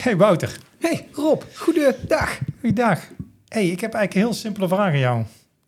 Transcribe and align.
Hey 0.00 0.16
Wouter, 0.16 0.58
Hey 0.78 1.06
Rob, 1.12 1.42
goedendag. 1.54 2.38
goeiedag. 2.60 3.00
Hey, 3.48 3.66
ik 3.66 3.80
heb 3.80 3.92
eigenlijk 3.94 4.14
een 4.14 4.20
heel 4.20 4.32
simpele 4.40 4.68
vraag 4.68 4.92
aan 4.92 4.98
jou. 4.98 5.22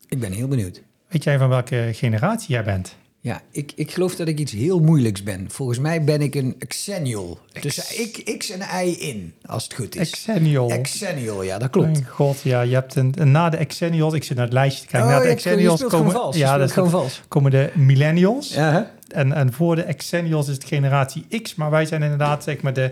Ik 0.09 0.19
ben 0.19 0.31
heel 0.31 0.47
benieuwd. 0.47 0.81
Weet 1.07 1.23
jij 1.23 1.37
van 1.37 1.49
welke 1.49 1.89
generatie 1.93 2.53
jij 2.53 2.63
bent? 2.63 2.95
Ja, 3.19 3.41
ik, 3.51 3.71
ik 3.75 3.91
geloof 3.91 4.15
dat 4.15 4.27
ik 4.27 4.39
iets 4.39 4.51
heel 4.51 4.79
moeilijks 4.79 5.23
ben. 5.23 5.45
Volgens 5.49 5.79
mij 5.79 6.03
ben 6.03 6.21
ik 6.21 6.35
een 6.35 6.55
Xennial. 6.67 7.39
Dus 7.61 7.91
ik, 7.97 8.37
X 8.37 8.49
en 8.49 8.85
Y 8.85 8.89
in, 8.89 9.33
als 9.45 9.63
het 9.63 9.73
goed 9.73 9.95
is. 9.95 10.09
Exennial. 10.11 10.81
Xennial, 10.81 11.43
ja, 11.43 11.57
dat 11.57 11.69
klopt. 11.69 11.91
Mijn 11.91 12.07
god, 12.07 12.41
ja, 12.41 12.61
je 12.61 12.73
hebt 12.73 12.95
een, 12.95 13.13
een- 13.17 13.31
na 13.31 13.49
de 13.49 13.57
Exennials, 13.57 14.13
ik 14.13 14.23
zit 14.23 14.35
naar 14.35 14.45
het 14.45 14.53
lijstje 14.53 14.81
te 14.81 14.87
kijken. 14.87 15.09
Oh, 15.09 15.15
na 15.15 15.35
de 15.35 15.39
gewoon 15.41 15.89
komen, 15.89 16.11
vals. 16.11 16.35
Ja, 16.37 16.57
dat 16.57 16.67
is 16.67 16.73
gewoon 16.73 16.89
vals. 16.89 17.21
komen 17.27 17.51
de 17.51 17.71
millennials. 17.73 18.53
Ja, 18.53 18.71
hè? 18.71 18.81
En, 19.15 19.33
en 19.33 19.53
voor 19.53 19.75
de 19.75 19.83
Exennials 19.83 20.47
is 20.47 20.53
het 20.53 20.63
generatie 20.65 21.41
X, 21.41 21.55
maar 21.55 21.69
wij 21.69 21.85
zijn 21.85 22.01
inderdaad 22.03 22.43
zeg 22.43 22.61
maar 22.61 22.73
de 22.73 22.91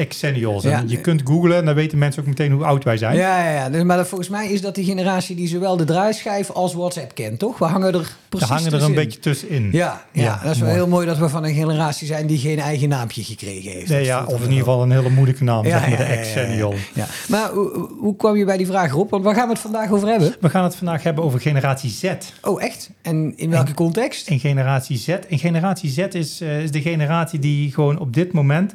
Exennials. 0.00 0.64
En 0.64 0.70
Ja. 0.70 0.82
je 0.86 1.00
kunt 1.00 1.20
googlen 1.24 1.56
en 1.56 1.64
dan 1.64 1.74
weten 1.74 1.98
mensen 1.98 2.22
ook 2.22 2.28
meteen 2.28 2.52
hoe 2.52 2.64
oud 2.64 2.84
wij 2.84 2.96
zijn. 2.96 3.16
Ja, 3.16 3.44
ja, 3.44 3.50
ja. 3.52 3.70
Dus, 3.70 3.82
maar 3.82 3.96
dat, 3.96 4.08
volgens 4.08 4.28
mij 4.30 4.48
is 4.48 4.60
dat 4.60 4.74
die 4.74 4.84
generatie 4.84 5.36
die 5.36 5.48
zowel 5.48 5.76
de 5.76 5.84
draaischijf 5.84 6.50
als 6.50 6.74
WhatsApp 6.74 7.14
kent, 7.14 7.38
toch? 7.38 7.58
We 7.58 7.64
hangen 7.64 7.86
er 7.94 8.00
We 8.00 8.06
precies 8.28 8.48
hangen 8.48 8.72
er 8.72 8.82
een 8.82 8.94
beetje 8.94 9.18
tussenin. 9.18 9.68
Ja, 9.72 10.04
ja, 10.12 10.22
Ja, 10.22 10.40
dat 10.42 10.52
is 10.54 10.58
wel 10.58 10.68
mooi. 10.68 10.80
heel 10.80 10.88
mooi 10.90 11.06
dat 11.06 11.18
we 11.18 11.28
van 11.28 11.44
een 11.44 11.54
generatie 11.54 12.06
zijn 12.06 12.26
die 12.26 12.38
geen 12.38 12.58
eigen 12.58 12.88
naampje 12.88 13.22
gekregen 13.24 13.70
heeft. 13.72 13.88
Nee, 13.88 14.04
ja, 14.04 14.24
of 14.24 14.34
in 14.34 14.40
ieder 14.42 14.58
geval 14.58 14.82
een 14.82 14.90
hele 14.90 15.10
moeilijke 15.10 15.44
naam, 15.44 15.64
Ja, 15.66 15.70
zeg 15.78 15.80
maar, 15.88 15.90
ja, 15.90 16.46
de 16.46 16.56
ja, 16.56 16.68
ja. 16.94 17.06
Maar 17.28 17.50
hoe, 17.50 17.88
hoe 18.00 18.16
kwam 18.16 18.36
je 18.36 18.44
bij 18.44 18.56
die 18.56 18.66
vraag, 18.66 18.92
Rob? 18.92 19.10
Want 19.10 19.24
waar 19.24 19.34
gaan 19.34 19.46
we 19.46 19.52
het 19.52 19.62
vandaag 19.62 19.90
over 19.92 20.08
hebben? 20.08 20.34
We 20.40 20.48
gaan 20.48 20.64
het 20.64 20.76
vandaag 20.76 21.02
hebben 21.02 21.24
over 21.24 21.40
generatie 21.40 21.90
Z. 21.90 22.04
Oh, 22.42 22.62
echt? 22.62 22.90
En 23.02 23.32
in 23.36 23.50
welke 23.50 23.74
context? 23.74 24.28
In 24.28 24.38
generatie 24.40 24.98
Z. 24.98 25.08
In 25.28 25.38
generatie 25.38 25.90
Z 25.90 25.98
is, 25.98 26.40
eh, 26.40 26.62
is 26.62 26.70
de 26.70 26.80
generatie 26.80 27.38
die 27.38 27.72
gewoon 27.72 27.98
op 27.98 28.14
dit 28.14 28.32
moment 28.32 28.74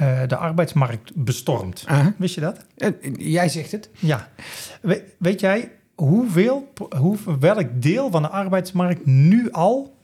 eh, 0.00 0.20
de 0.26 0.36
arbeidsmarkt 0.36 1.12
bestormt. 1.14 1.84
Wist 2.16 2.34
je 2.34 2.40
dat? 2.40 2.64
Eh, 2.76 2.88
jij 3.16 3.48
zegt 3.48 3.72
het. 3.72 3.90
Ja. 3.98 4.28
We- 4.82 5.04
weet 5.18 5.40
jij 5.40 5.70
hoeveel, 5.94 6.72
hoe, 6.98 7.16
welk 7.40 7.68
deel 7.82 8.10
van 8.10 8.22
de 8.22 8.28
arbeidsmarkt 8.28 9.06
nu 9.06 9.50
al 9.50 9.98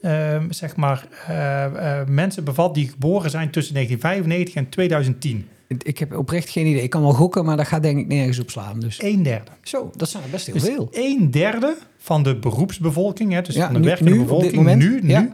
ehm, 0.00 0.50
zeg 0.50 0.76
maar, 0.76 1.06
eh, 1.26 2.06
mensen 2.08 2.44
bevat 2.44 2.74
die 2.74 2.88
geboren 2.88 3.30
zijn 3.30 3.50
tussen 3.50 3.74
1995 3.74 4.54
en 4.54 4.68
2010? 4.68 5.46
Ik 5.82 5.98
heb 5.98 6.16
oprecht 6.16 6.48
geen 6.50 6.66
idee. 6.66 6.82
Ik 6.82 6.90
kan 6.90 7.02
wel 7.02 7.12
gokken, 7.12 7.44
maar 7.44 7.56
dat 7.56 7.66
gaat 7.66 7.82
denk 7.82 7.98
ik 7.98 8.06
nergens 8.06 8.38
op 8.38 8.50
slaan. 8.50 8.80
Dus. 8.80 9.02
Een 9.02 9.22
derde. 9.22 9.50
Zo, 9.62 9.90
dat 9.96 10.08
zijn 10.08 10.22
er 10.22 10.30
best 10.30 10.46
heel 10.46 10.54
Dus 10.54 10.64
veel. 10.64 10.88
een 10.92 11.30
derde 11.30 11.76
van 11.98 12.22
de 12.22 12.36
beroepsbevolking, 12.38 13.32
hè, 13.32 13.42
dus 13.42 13.54
Ja, 13.54 13.64
van 13.64 13.72
de 13.74 13.80
nu- 13.80 13.86
werkende 13.86 14.10
nu, 14.10 14.18
bevolking, 14.18 14.74
nu, 14.74 15.00
nu 15.02 15.08
Ja. 15.10 15.28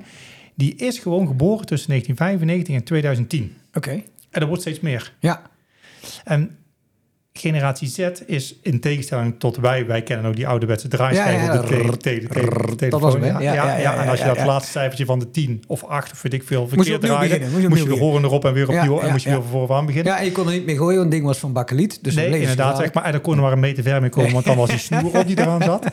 die 0.55 0.75
is 0.75 0.99
gewoon 0.99 1.27
geboren 1.27 1.67
tussen 1.67 1.89
1995 1.91 2.75
en 2.75 2.85
2010. 2.85 3.57
Oké. 3.75 3.91
En 3.91 4.41
dat 4.41 4.49
wordt 4.49 4.63
steeds 4.63 4.81
meer. 4.81 5.15
Ja. 5.19 5.43
En 6.25 6.59
generatie 7.33 7.89
Z 7.89 7.99
is 8.27 8.59
in 8.63 8.81
tegenstelling 8.81 9.35
tot 9.39 9.57
wij, 9.57 9.87
wij 9.87 10.03
kennen 10.03 10.27
ook 10.27 10.37
die 10.37 10.47
ouderwetse 10.47 10.89
draaischijf 10.89 11.61
op 11.61 11.69
de 11.69 11.97
telefoon. 12.77 13.01
was 13.01 13.15
hè? 13.15 13.27
ja, 13.39 13.79
Ja, 13.79 14.03
En 14.03 14.09
als 14.09 14.19
je 14.19 14.25
dat 14.25 14.45
laatste 14.45 14.71
cijfertje 14.71 15.05
van 15.05 15.19
de 15.19 15.31
10 15.31 15.65
of 15.67 15.85
8 15.85 16.13
of 16.13 16.23
weet 16.23 16.33
ik 16.33 16.45
veel 16.45 16.69
verkeerd 16.69 17.01
draaide, 17.01 17.41
moest 17.69 17.83
je 17.83 17.89
de 17.89 17.99
horen 17.99 18.25
erop 18.25 18.45
en 18.45 18.53
weer 18.53 18.69
opnieuw 18.69 19.01
en 19.01 19.11
moest 19.11 19.25
je 19.25 19.31
weer 19.31 19.43
vooraan 19.43 19.87
beginnen. 19.87 20.13
ja, 20.13 20.21
je 20.21 20.33
kon 20.33 20.47
er 20.47 20.53
niet 20.53 20.67
mee 20.67 20.77
gooien, 20.77 20.99
want 20.99 21.03
het 21.03 21.11
ding 21.11 21.25
was 21.25 21.39
van 21.39 21.53
bakkeliet. 21.53 22.05
Dus 22.05 22.15
nee, 22.15 22.41
inderdaad, 22.41 22.77
zeg 22.77 22.93
maar. 22.93 23.05
En 23.05 23.13
dan 23.13 23.21
kon 23.21 23.35
er 23.35 23.41
maar 23.43 23.53
een 23.53 23.61
meter 23.61 23.83
ver 23.83 24.01
mee 24.01 24.11
komen, 24.11 24.33
want 24.33 24.45
dan 24.45 24.57
was 24.57 24.69
die 24.71 24.79
snoer 24.89 25.19
op 25.19 25.27
die 25.27 25.39
eraan 25.39 25.63
zat. 25.63 25.87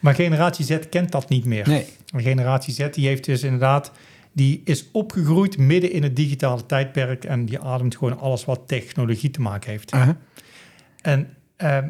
Maar 0.00 0.14
generatie 0.14 0.64
Z 0.64 0.78
kent 0.90 1.12
dat 1.12 1.28
niet 1.28 1.44
meer. 1.44 1.68
Nee. 1.68 1.86
En 2.14 2.20
generatie 2.22 2.74
Z 2.74 2.88
die 2.90 3.06
heeft 3.06 3.24
dus 3.24 3.42
inderdaad, 3.42 3.92
die 4.32 4.60
is 4.64 4.90
opgegroeid 4.90 5.58
midden 5.58 5.92
in 5.92 6.02
het 6.02 6.16
digitale 6.16 6.66
tijdperk 6.66 7.24
en 7.24 7.44
die 7.44 7.60
ademt 7.60 7.96
gewoon 7.96 8.18
alles 8.18 8.44
wat 8.44 8.60
technologie 8.66 9.30
te 9.30 9.40
maken 9.40 9.70
heeft. 9.70 9.92
En 11.02 11.36
ehm, 11.56 11.88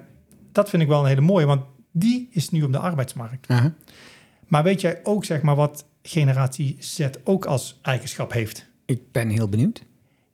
dat 0.53 0.71
vind 0.71 0.83
ik 0.83 0.89
wel 0.89 1.01
een 1.01 1.07
hele 1.07 1.21
mooie, 1.21 1.47
want 1.47 1.63
die 1.91 2.29
is 2.31 2.51
nu 2.51 2.63
op 2.63 2.73
de 2.73 2.79
arbeidsmarkt. 2.79 3.49
Maar 4.49 4.63
weet 4.63 4.81
jij 4.81 5.01
ook, 5.03 5.25
zeg 5.25 5.43
maar, 5.43 5.57
wat 5.57 5.85
generatie 6.03 6.77
Z 6.79 7.09
ook 7.25 7.45
als 7.45 7.79
eigenschap 7.83 8.33
heeft? 8.33 8.67
Ik 8.85 9.13
ben 9.13 9.29
heel 9.29 9.49
benieuwd. 9.49 9.85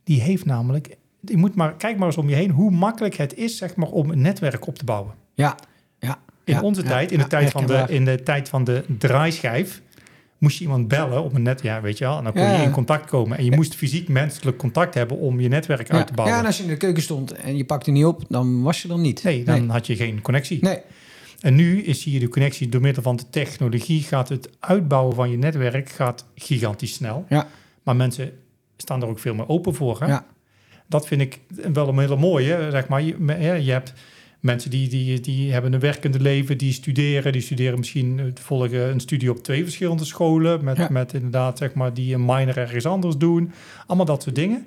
Die 0.05 0.21
heeft 0.21 0.45
namelijk, 0.45 0.97
je 1.21 1.37
moet 1.37 1.55
maar, 1.55 1.77
kijk 1.77 1.97
maar 1.97 2.07
eens 2.07 2.17
om 2.17 2.29
je 2.29 2.35
heen, 2.35 2.51
hoe 2.51 2.71
makkelijk 2.71 3.15
het 3.15 3.35
is, 3.35 3.57
zeg 3.57 3.77
maar, 3.77 3.89
om 3.89 4.11
een 4.11 4.21
netwerk 4.21 4.67
op 4.67 4.79
te 4.79 4.85
bouwen. 4.85 5.15
Ja. 5.35 5.57
ja. 5.99 6.19
In 6.45 6.55
ja, 6.55 6.61
onze 6.61 6.83
ja, 6.83 6.89
tijd, 6.89 7.11
in 7.13 7.17
de, 7.17 7.23
ja, 7.23 7.29
tijd 7.29 7.51
van 7.51 7.67
de, 7.67 7.85
in 7.89 8.05
de 8.05 8.23
tijd 8.23 8.49
van 8.49 8.65
de 8.65 8.85
draaischijf, 8.99 9.83
moest 10.39 10.59
je 10.59 10.65
iemand 10.65 10.89
bellen 10.89 11.23
op 11.23 11.35
een 11.35 11.43
net, 11.43 11.63
ja, 11.63 11.81
weet 11.81 11.99
je 11.99 12.05
wel, 12.05 12.19
en 12.19 12.25
dan 12.25 12.33
kon 12.33 12.43
Ja, 12.43 12.57
je 12.57 12.63
in 12.63 12.71
contact 12.71 13.11
komen. 13.11 13.39
En 13.39 13.45
je 13.45 13.55
moest 13.55 13.75
fysiek 13.75 14.09
menselijk 14.09 14.57
contact 14.57 14.95
hebben 14.95 15.19
om 15.19 15.41
je 15.41 15.49
netwerk 15.49 15.91
uit 15.91 16.07
te 16.07 16.13
bouwen. 16.13 16.37
ja, 16.37 16.43
en 16.43 16.47
als 16.47 16.57
je 16.57 16.63
in 16.63 16.69
de 16.69 16.77
keuken 16.77 17.03
stond 17.03 17.33
en 17.33 17.57
je 17.57 17.65
pakte 17.65 17.91
niet 17.91 18.05
op, 18.05 18.25
dan 18.29 18.63
was 18.63 18.83
je 18.83 18.89
er 18.89 18.99
niet. 18.99 19.23
nee, 19.23 19.45
dan 19.45 19.59
nee. 19.59 19.69
had 19.69 19.87
je 19.87 19.97
geen 19.97 20.21
connectie. 20.21 20.59
Nee. 20.63 20.79
En 21.41 21.55
nu 21.55 21.83
is 21.83 22.05
hier 22.05 22.21
de 22.21 22.29
connectie 22.29 22.69
door 22.69 22.81
middel 22.81 23.03
van 23.03 23.17
de 23.17 23.31
technologie, 23.31 24.03
gaat 24.03 24.29
het 24.29 24.51
uitbouwen 24.61 25.15
van 25.15 25.31
je 25.31 25.37
netwerk 25.37 25.89
gaat 25.89 26.25
gigantisch 26.35 26.93
snel. 26.93 27.25
Ja. 27.29 27.47
Maar 27.83 27.97
mensen 27.97 28.33
staan 28.77 29.03
er 29.03 29.09
ook 29.09 29.19
veel 29.19 29.35
meer 29.35 29.49
open 29.49 29.75
voor. 29.75 30.01
Hè? 30.01 30.07
Ja. 30.07 30.27
Dat 30.87 31.07
vind 31.07 31.21
ik 31.21 31.41
wel 31.73 31.89
een 31.89 31.99
hele 31.99 32.17
mooie. 32.17 32.69
Zeg 32.71 32.89
maar. 32.89 33.03
je 33.03 33.73
hebt 33.73 33.93
mensen 34.41 34.71
die, 34.71 34.89
die, 34.89 35.21
die 35.21 35.53
hebben 35.53 35.73
een 35.73 35.81
werkende 35.81 36.21
leven, 36.21 36.59
die 36.59 36.73
studeren. 36.73 37.33
Die 37.33 37.43
studeren 37.43 37.79
misschien, 37.79 38.19
eh, 38.19 38.25
volgen 38.35 38.91
een 38.91 39.01
studie 39.01 39.31
op 39.31 39.43
twee 39.43 39.63
verschillende 39.63 40.05
scholen. 40.05 40.65
Met, 40.65 40.77
Ja. 40.77 40.89
met 40.91 41.13
inderdaad, 41.13 41.59
zeg 41.59 41.75
maar, 41.75 41.95
die 41.95 42.15
een 42.15 42.25
minor 42.25 42.59
ergens 42.59 42.87
anders 42.87 43.17
doen. 43.17 43.53
Allemaal 43.87 44.07
dat 44.07 44.23
soort 44.23 44.35
dingen. 44.35 44.67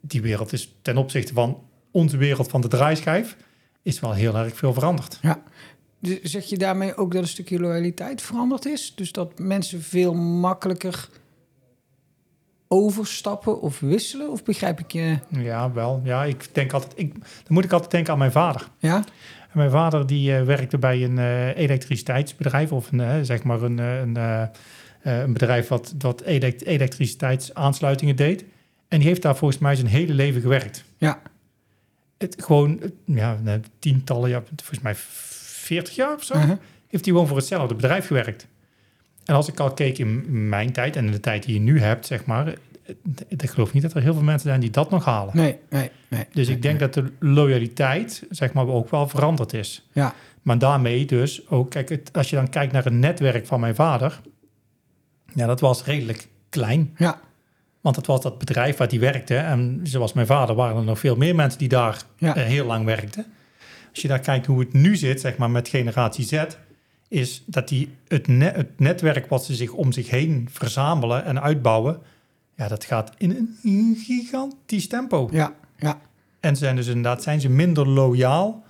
Die 0.00 0.22
wereld 0.22 0.52
is 0.52 0.74
ten 0.82 0.96
opzichte 0.96 1.32
van 1.32 1.58
onze 1.90 2.16
wereld 2.16 2.48
van 2.48 2.60
de 2.60 2.68
draaischijf, 2.68 3.36
is 3.82 4.00
wel 4.00 4.12
heel 4.12 4.36
erg 4.36 4.56
veel 4.56 4.72
veranderd. 4.72 5.18
Ja. 5.22 5.42
Dus 5.98 6.18
zeg 6.22 6.44
je 6.44 6.56
daarmee 6.58 6.96
ook 6.96 7.12
dat 7.12 7.22
een 7.22 7.28
stukje 7.28 7.58
loyaliteit 7.60 8.22
veranderd 8.22 8.66
is? 8.66 8.92
Dus 8.94 9.12
dat 9.12 9.38
mensen 9.38 9.82
veel 9.82 10.14
makkelijker 10.14 11.08
overstappen 12.72 13.60
of 13.60 13.80
wisselen? 13.80 14.30
Of 14.30 14.42
begrijp 14.44 14.78
ik 14.80 14.92
je? 14.92 15.18
Ja, 15.28 15.72
wel. 15.72 16.00
Ja, 16.04 16.24
ik 16.24 16.48
denk 16.52 16.72
altijd, 16.72 16.92
ik, 16.96 17.14
dan 17.14 17.22
moet 17.48 17.64
ik 17.64 17.72
altijd 17.72 17.90
denken 17.90 18.12
aan 18.12 18.18
mijn 18.18 18.32
vader. 18.32 18.68
Ja? 18.78 18.96
En 19.40 19.58
mijn 19.58 19.70
vader 19.70 20.06
die 20.06 20.36
eh, 20.36 20.42
werkte 20.44 20.78
bij 20.78 21.04
een 21.04 21.18
eh, 21.18 21.56
elektriciteitsbedrijf 21.56 22.72
of 22.72 22.92
een, 22.92 23.00
eh, 23.00 23.14
zeg 23.22 23.42
maar 23.42 23.62
een, 23.62 23.78
een, 23.78 24.16
een 25.02 25.32
bedrijf 25.32 25.68
wat, 25.68 25.94
elekt- 26.24 26.64
elektriciteitsaansluitingen 26.64 28.16
deed. 28.16 28.44
En 28.88 28.98
die 28.98 29.08
heeft 29.08 29.22
daar 29.22 29.36
volgens 29.36 29.60
mij 29.60 29.74
zijn 29.74 29.86
hele 29.86 30.12
leven 30.14 30.40
gewerkt. 30.40 30.84
Ja. 30.98 31.22
Het, 32.18 32.36
gewoon, 32.42 32.80
ja, 33.04 33.38
eh, 33.44 33.54
tientallen 33.78 34.30
jaar, 34.30 34.42
volgens 34.56 34.80
mij 34.80 34.94
40 34.96 35.94
jaar 35.94 36.14
of 36.14 36.24
zo, 36.24 36.34
Uh-huh. 36.34 36.48
heeft 36.88 37.04
hij 37.04 37.12
gewoon 37.12 37.26
voor 37.26 37.36
hetzelfde 37.36 37.74
bedrijf 37.74 38.06
gewerkt. 38.06 38.46
En 39.24 39.34
als 39.34 39.48
ik 39.48 39.60
al 39.60 39.72
keek 39.74 39.98
in 39.98 40.48
mijn 40.48 40.72
tijd 40.72 40.96
en 40.96 41.04
in 41.06 41.12
de 41.12 41.20
tijd 41.20 41.42
die 41.42 41.54
je 41.54 41.60
nu 41.60 41.80
hebt, 41.80 42.06
zeg 42.06 42.24
maar, 42.24 42.54
ik 43.28 43.50
geloof 43.50 43.72
niet 43.72 43.82
dat 43.82 43.94
er 43.94 44.02
heel 44.02 44.12
veel 44.14 44.22
mensen 44.22 44.48
zijn 44.48 44.60
die 44.60 44.70
dat 44.70 44.90
nog 44.90 45.04
halen. 45.04 45.36
Nee, 45.36 45.58
nee, 45.70 45.90
nee. 46.08 46.24
Dus 46.32 46.48
ik 46.48 46.62
denk 46.62 46.78
dat 46.80 46.94
de 46.94 47.12
loyaliteit, 47.18 48.26
zeg 48.30 48.52
maar, 48.52 48.66
ook 48.68 48.90
wel 48.90 49.08
veranderd 49.08 49.52
is. 49.52 49.88
Ja. 49.92 50.14
Maar 50.42 50.58
daarmee 50.58 51.04
dus 51.06 51.48
ook, 51.48 51.70
kijk, 51.70 51.88
het, 51.88 52.10
als 52.12 52.30
je 52.30 52.36
dan 52.36 52.48
kijkt 52.48 52.72
naar 52.72 52.84
het 52.84 52.92
netwerk 52.92 53.46
van 53.46 53.60
mijn 53.60 53.74
vader, 53.74 54.20
ja, 55.34 55.46
dat 55.46 55.60
was 55.60 55.84
redelijk 55.84 56.28
klein. 56.48 56.94
Ja. 56.96 57.20
Want 57.80 57.96
het 57.96 58.06
was 58.06 58.20
dat 58.20 58.38
bedrijf 58.38 58.76
waar 58.76 58.88
die 58.88 59.00
werkte. 59.00 59.36
En 59.36 59.80
zoals 59.82 60.12
mijn 60.12 60.26
vader 60.26 60.54
waren 60.54 60.76
er 60.76 60.84
nog 60.84 60.98
veel 60.98 61.16
meer 61.16 61.34
mensen 61.34 61.58
die 61.58 61.68
daar 61.68 62.02
Ja. 62.16 62.36
eh, 62.36 62.44
heel 62.44 62.66
lang 62.66 62.84
werkten. 62.84 63.26
Als 63.90 64.02
je 64.02 64.08
daar 64.08 64.18
kijkt 64.20 64.46
hoe 64.46 64.60
het 64.60 64.72
nu 64.72 64.96
zit, 64.96 65.20
zeg 65.20 65.36
maar, 65.36 65.50
met 65.50 65.68
generatie 65.68 66.24
Z, 66.24 66.44
is 67.10 67.42
dat 67.46 67.68
die 67.68 67.88
het, 68.08 68.26
ne- 68.28 68.52
het 68.54 68.78
netwerk 68.78 69.26
wat 69.28 69.44
ze 69.44 69.54
zich 69.54 69.72
om 69.72 69.92
zich 69.92 70.10
heen 70.10 70.48
verzamelen 70.50 71.24
en 71.24 71.42
uitbouwen, 71.42 71.98
ja, 72.56 72.68
dat 72.68 72.84
gaat 72.84 73.12
in 73.18 73.30
een 73.62 73.96
gigantisch 74.06 74.86
tempo. 74.88 75.28
Ja, 75.32 75.54
ja, 75.76 76.00
En 76.40 76.56
zijn 76.56 76.76
dus 76.76 76.86
inderdaad, 76.86 77.22
zijn 77.22 77.40
ze 77.40 77.48
minder 77.48 77.88
loyaal? 77.88 78.62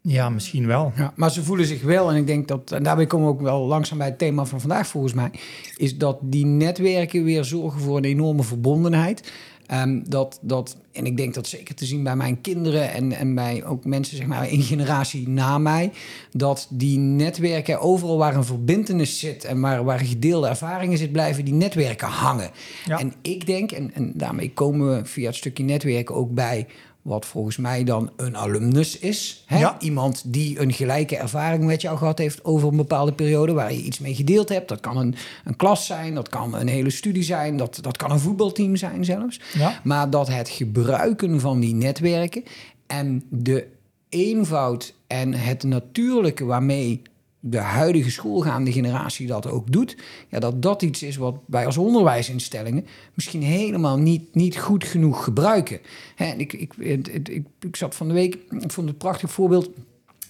Ja, 0.00 0.28
misschien 0.28 0.66
wel. 0.66 0.92
ja. 0.96 1.12
Maar 1.16 1.30
ze 1.30 1.42
voelen 1.44 1.66
zich 1.66 1.82
wel, 1.82 2.10
en 2.10 2.16
ik 2.16 2.26
denk 2.26 2.48
dat, 2.48 2.72
en 2.72 2.82
daarbij 2.82 3.06
komen 3.06 3.26
we 3.26 3.32
ook 3.32 3.40
wel 3.40 3.66
langzaam 3.66 3.98
bij 3.98 4.06
het 4.06 4.18
thema 4.18 4.44
van 4.44 4.60
vandaag 4.60 4.86
volgens 4.86 5.12
mij, 5.12 5.30
is 5.76 5.96
dat 5.98 6.18
die 6.22 6.46
netwerken 6.46 7.24
weer 7.24 7.44
zorgen 7.44 7.80
voor 7.80 7.96
een 7.96 8.04
enorme 8.04 8.42
verbondenheid. 8.42 9.32
Ehm, 9.68 10.00
dat, 10.04 10.38
dat, 10.42 10.76
en 10.92 11.06
ik 11.06 11.16
denk 11.16 11.34
dat 11.34 11.46
zeker 11.46 11.74
te 11.74 11.84
zien 11.84 12.02
bij 12.02 12.16
mijn 12.16 12.40
kinderen 12.40 12.92
en, 12.92 13.12
en 13.12 13.34
bij 13.34 13.64
ook 13.64 13.84
mensen 13.84 14.16
zeg 14.16 14.26
maar 14.26 14.50
een 14.50 14.62
generatie 14.62 15.28
na 15.28 15.58
mij, 15.58 15.92
dat 16.32 16.66
die 16.70 16.98
netwerken 16.98 17.80
overal 17.80 18.18
waar 18.18 18.34
een 18.34 18.44
verbindenis 18.44 19.18
zit 19.18 19.44
en 19.44 19.60
waar, 19.60 19.84
waar 19.84 19.98
gedeelde 19.98 20.48
ervaringen 20.48 20.98
zit, 20.98 21.12
blijven 21.12 21.44
die 21.44 21.54
netwerken 21.54 22.08
hangen. 22.08 22.50
Ja. 22.84 22.98
En 22.98 23.12
ik 23.22 23.46
denk, 23.46 23.72
en, 23.72 23.94
en 23.94 24.12
daarmee 24.14 24.52
komen 24.52 24.96
we 24.96 25.04
via 25.04 25.26
het 25.26 25.36
stukje 25.36 25.64
netwerken 25.64 26.14
ook 26.14 26.34
bij 26.34 26.66
wat 27.08 27.26
volgens 27.26 27.56
mij 27.56 27.84
dan 27.84 28.10
een 28.16 28.36
alumnus 28.36 28.98
is. 28.98 29.42
Hè? 29.46 29.58
Ja. 29.58 29.76
Iemand 29.80 30.22
die 30.26 30.60
een 30.60 30.72
gelijke 30.72 31.16
ervaring 31.16 31.64
met 31.64 31.80
jou 31.80 31.98
gehad 31.98 32.18
heeft 32.18 32.44
over 32.44 32.68
een 32.68 32.76
bepaalde 32.76 33.12
periode 33.12 33.52
waar 33.52 33.72
je 33.72 33.82
iets 33.82 33.98
mee 33.98 34.14
gedeeld 34.14 34.48
hebt. 34.48 34.68
Dat 34.68 34.80
kan 34.80 34.96
een, 34.96 35.14
een 35.44 35.56
klas 35.56 35.86
zijn, 35.86 36.14
dat 36.14 36.28
kan 36.28 36.54
een 36.54 36.68
hele 36.68 36.90
studie 36.90 37.22
zijn, 37.22 37.56
dat, 37.56 37.78
dat 37.80 37.96
kan 37.96 38.10
een 38.10 38.20
voetbalteam 38.20 38.76
zijn 38.76 39.04
zelfs. 39.04 39.40
Ja. 39.52 39.80
Maar 39.84 40.10
dat 40.10 40.28
het 40.28 40.48
gebruiken 40.48 41.40
van 41.40 41.60
die 41.60 41.74
netwerken 41.74 42.42
en 42.86 43.24
de 43.30 43.66
eenvoud 44.08 44.94
en 45.06 45.34
het 45.34 45.62
natuurlijke 45.62 46.44
waarmee 46.44 47.02
de 47.40 47.58
huidige 47.58 48.10
schoolgaande 48.10 48.72
generatie 48.72 49.26
dat 49.26 49.46
ook 49.46 49.72
doet, 49.72 49.96
ja, 50.28 50.38
dat 50.38 50.62
dat 50.62 50.82
iets 50.82 51.02
is 51.02 51.16
wat 51.16 51.34
wij 51.46 51.66
als 51.66 51.76
onderwijsinstellingen 51.76 52.86
misschien 53.14 53.42
helemaal 53.42 53.98
niet, 53.98 54.34
niet 54.34 54.58
goed 54.58 54.84
genoeg 54.84 55.24
gebruiken. 55.24 55.80
Hè, 56.14 56.32
ik, 56.36 56.52
ik, 56.52 56.74
ik, 56.76 57.44
ik 57.60 57.76
zat 57.76 57.94
van 57.94 58.08
de 58.08 58.14
week, 58.14 58.34
ik 58.34 58.48
vond 58.50 58.76
het 58.76 58.88
een 58.88 58.96
prachtig 58.96 59.30
voorbeeld. 59.30 59.70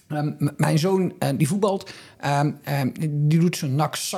Ehm, 0.09 0.31
mijn 0.57 0.79
zoon 0.79 1.13
eh, 1.19 1.29
die 1.37 1.47
voetbalt, 1.47 1.91
ehm, 2.19 2.51
ehm, 2.63 2.89
die 3.09 3.39
doet 3.39 3.55
s- 3.91 4.13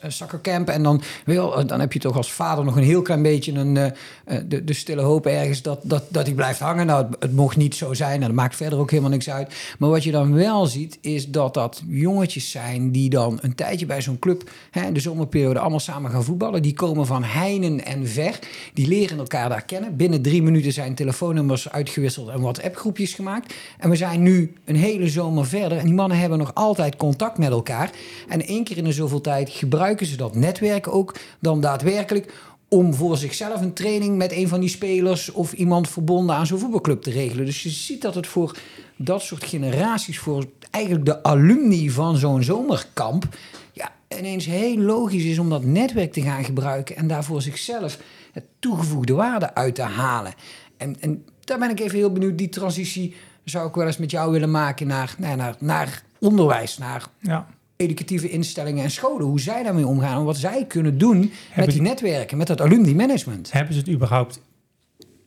eh, 0.00 0.10
soccercamp. 0.10 0.68
En 0.68 0.82
dan, 0.82 1.02
wel, 1.24 1.58
eh, 1.58 1.66
dan 1.66 1.80
heb 1.80 1.92
je 1.92 1.98
toch 1.98 2.16
als 2.16 2.32
vader 2.32 2.64
nog 2.64 2.76
een 2.76 2.82
heel 2.82 3.02
klein 3.02 3.22
beetje 3.22 3.52
een, 3.52 3.76
eh, 3.76 4.38
de, 4.46 4.64
de 4.64 4.72
stille 4.72 5.02
hoop 5.02 5.26
ergens 5.26 5.62
dat, 5.62 5.80
dat, 5.82 6.04
dat 6.08 6.26
hij 6.26 6.34
blijft 6.34 6.58
hangen. 6.60 6.86
Nou, 6.86 7.06
het, 7.18 7.32
mocht 7.32 7.56
niet 7.56 7.74
zo 7.74 7.94
zijn 7.94 8.14
en 8.20 8.26
dat 8.26 8.32
maakt 8.36 8.56
verder 8.56 8.78
ook 8.78 8.90
helemaal 8.90 9.10
niks 9.10 9.30
uit. 9.30 9.54
Maar 9.78 9.90
wat 9.90 10.04
je 10.04 10.10
dan 10.10 10.34
wel 10.34 10.66
ziet, 10.66 10.98
is 11.00 11.28
dat 11.30 11.54
dat 11.54 11.82
jongetjes 11.86 12.50
zijn 12.50 12.90
die 12.92 13.10
dan 13.10 13.38
een 13.42 13.54
tijdje 13.54 13.86
bij 13.86 14.02
zo'n 14.02 14.18
club, 14.18 14.50
hè, 14.70 14.92
de 14.92 15.00
zomerperiode, 15.00 15.58
allemaal 15.58 15.80
samen 15.80 16.10
gaan 16.10 16.24
voetballen. 16.24 16.62
Die 16.62 16.74
komen 16.74 17.06
van 17.06 17.22
heinen 17.22 17.84
en 17.84 18.08
ver. 18.08 18.38
Die 18.74 18.86
leren 18.88 19.18
elkaar 19.18 19.48
daar 19.48 19.64
kennen. 19.64 19.96
Binnen 19.96 20.22
drie 20.22 20.42
minuten 20.42 20.72
zijn 20.72 20.94
telefoonnummers 20.94 21.70
uitgewisseld 21.70 22.28
en 22.28 22.40
WhatsApp-groepjes 22.40 23.14
gemaakt. 23.14 23.54
En 23.78 23.90
we 23.90 23.96
zijn 23.96 24.22
nu 24.22 24.52
een 24.64 24.76
hele 24.76 25.08
zomer 25.08 25.32
verder. 25.42 25.78
En 25.78 25.84
die 25.84 25.94
mannen 25.94 26.18
hebben 26.18 26.38
nog 26.38 26.54
altijd 26.54 26.96
contact 26.96 27.38
met 27.38 27.50
elkaar. 27.50 27.90
En 28.28 28.46
één 28.46 28.64
keer 28.64 28.76
in 28.76 28.84
de 28.84 28.92
zoveel 28.92 29.20
tijd 29.20 29.50
gebruiken 29.50 30.06
ze 30.06 30.16
dat 30.16 30.34
netwerk 30.34 30.88
ook 30.88 31.14
dan 31.40 31.60
daadwerkelijk 31.60 32.32
om 32.68 32.94
voor 32.94 33.16
zichzelf 33.16 33.60
een 33.60 33.72
training 33.72 34.16
met 34.16 34.32
een 34.32 34.48
van 34.48 34.60
die 34.60 34.68
spelers 34.68 35.32
of 35.32 35.52
iemand 35.52 35.88
verbonden 35.88 36.36
aan 36.36 36.46
zo'n 36.46 36.58
voetbalclub 36.58 37.02
te 37.02 37.10
regelen. 37.10 37.44
Dus 37.44 37.62
je 37.62 37.70
ziet 37.70 38.02
dat 38.02 38.14
het 38.14 38.26
voor 38.26 38.56
dat 38.96 39.22
soort 39.22 39.44
generaties, 39.44 40.18
voor 40.18 40.44
eigenlijk 40.70 41.04
de 41.04 41.22
alumni 41.22 41.90
van 41.90 42.16
zo'n 42.16 42.42
zomerkamp, 42.42 43.28
ja, 43.72 43.92
ineens 44.18 44.46
heel 44.46 44.78
logisch 44.78 45.24
is 45.24 45.38
om 45.38 45.50
dat 45.50 45.64
netwerk 45.64 46.12
te 46.12 46.22
gaan 46.22 46.44
gebruiken 46.44 46.96
en 46.96 47.06
daar 47.06 47.24
voor 47.24 47.42
zichzelf 47.42 47.98
het 48.32 48.44
toegevoegde 48.58 49.12
waarde 49.12 49.54
uit 49.54 49.74
te 49.74 49.82
halen. 49.82 50.34
En, 50.76 50.96
en 51.00 51.24
daar 51.40 51.58
ben 51.58 51.70
ik 51.70 51.80
even 51.80 51.98
heel 51.98 52.12
benieuwd, 52.12 52.38
die 52.38 52.48
transitie 52.48 53.14
zou 53.44 53.68
ik 53.68 53.74
wel 53.74 53.86
eens 53.86 53.96
met 53.98 54.10
jou 54.10 54.32
willen 54.32 54.50
maken 54.50 54.86
naar, 54.86 55.14
naar, 55.18 55.36
naar, 55.36 55.56
naar 55.58 56.02
onderwijs, 56.18 56.78
naar 56.78 57.06
Ja. 57.20 57.46
educatieve 57.76 58.30
instellingen 58.30 58.84
en 58.84 58.90
scholen. 58.90 59.26
Hoe 59.26 59.40
zij 59.40 59.62
daarmee 59.62 59.86
omgaan 59.86 60.18
en 60.18 60.24
wat 60.24 60.36
zij 60.36 60.64
kunnen 60.66 60.98
doen 60.98 61.18
met 61.56 61.64
die 61.64 61.74
die- 61.74 61.82
netwerken, 61.82 62.38
met 62.38 62.46
dat 62.46 62.60
alumni 62.60 62.94
management. 62.94 63.52
Hebben 63.52 63.72
ze 63.74 63.78
het 63.80 63.88
überhaupt 63.88 64.40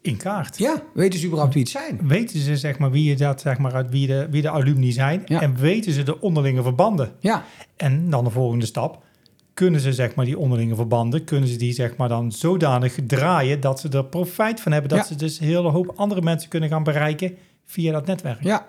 in 0.02 0.18
kaart? 0.18 0.58
Ja, 0.58 0.81
weten 0.94 1.19
ze 1.19 1.25
überhaupt 1.25 1.54
wie 1.54 1.64
het 1.64 1.72
zijn? 1.72 2.00
Weten 2.08 2.40
ze 2.40 2.58
zeg 2.58 2.78
maar, 2.80 2.92
wie, 2.92 3.16
dat, 3.16 3.42
zeg 3.42 3.58
maar, 3.58 3.74
uit 3.74 3.90
wie, 3.90 4.08
de, 4.08 4.28
wie 4.31 4.42
de 4.42 4.50
alumni 4.50 4.92
zijn? 4.92 5.22
Ja. 5.25 5.42
En 5.42 5.56
weten 5.56 5.92
ze 5.92 6.04
de 6.04 6.22
onderlinge 6.22 6.62
verbanden? 6.64 7.12
Ja, 7.19 7.44
En 7.75 8.10
dan 8.10 8.24
de 8.24 8.30
volgende 8.30 8.66
stap. 8.66 9.06
Kunnen 9.54 9.81
ze 9.81 9.94
zeg 9.94 10.16
maar, 10.16 10.25
die 10.25 10.38
onderlinge 10.38 10.75
verbanden, 10.75 11.24
kunnen 11.24 11.50
ze 11.50 11.56
die 11.56 11.74
zeg 11.74 11.96
maar, 11.96 12.10
dan 12.10 12.31
zodanig 12.31 12.96
draaien 13.08 13.60
dat 13.60 13.80
ze 13.80 13.90
er 13.90 14.06
profijt 14.06 14.62
van 14.62 14.72
hebben? 14.72 14.90
Dat 14.90 15.00
Ja. 15.00 15.06
ze 15.06 15.16
dus 15.16 15.40
een 15.40 15.46
hele 15.46 15.69
hoop 15.69 15.94
andere 15.96 16.22
mensen 16.22 16.50
kunnen 16.50 16.69
gaan 16.69 16.84
bereiken 16.84 17.36
via 17.68 17.92
dat 17.92 18.06
netwerk. 18.06 18.44
ja, 18.44 18.68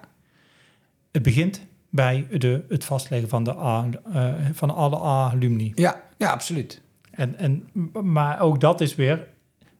Het 1.12 1.23
begint 1.23 1.67
bij 1.91 2.27
de, 2.39 2.65
het 2.69 2.85
vastleggen 2.85 3.29
van, 3.29 3.45
de 3.45 3.56
A, 3.59 3.87
eh, 4.12 4.35
van 4.53 4.71
alle 4.75 4.97
alumni. 4.99 5.73
ja, 5.75 6.03
ja, 6.17 6.31
absoluut. 6.31 6.81
En, 7.11 7.37
en, 7.39 7.69
maar 8.03 8.41
ook 8.41 8.61
dat 8.61 8.81
is 8.81 8.95
weer, 8.95 9.27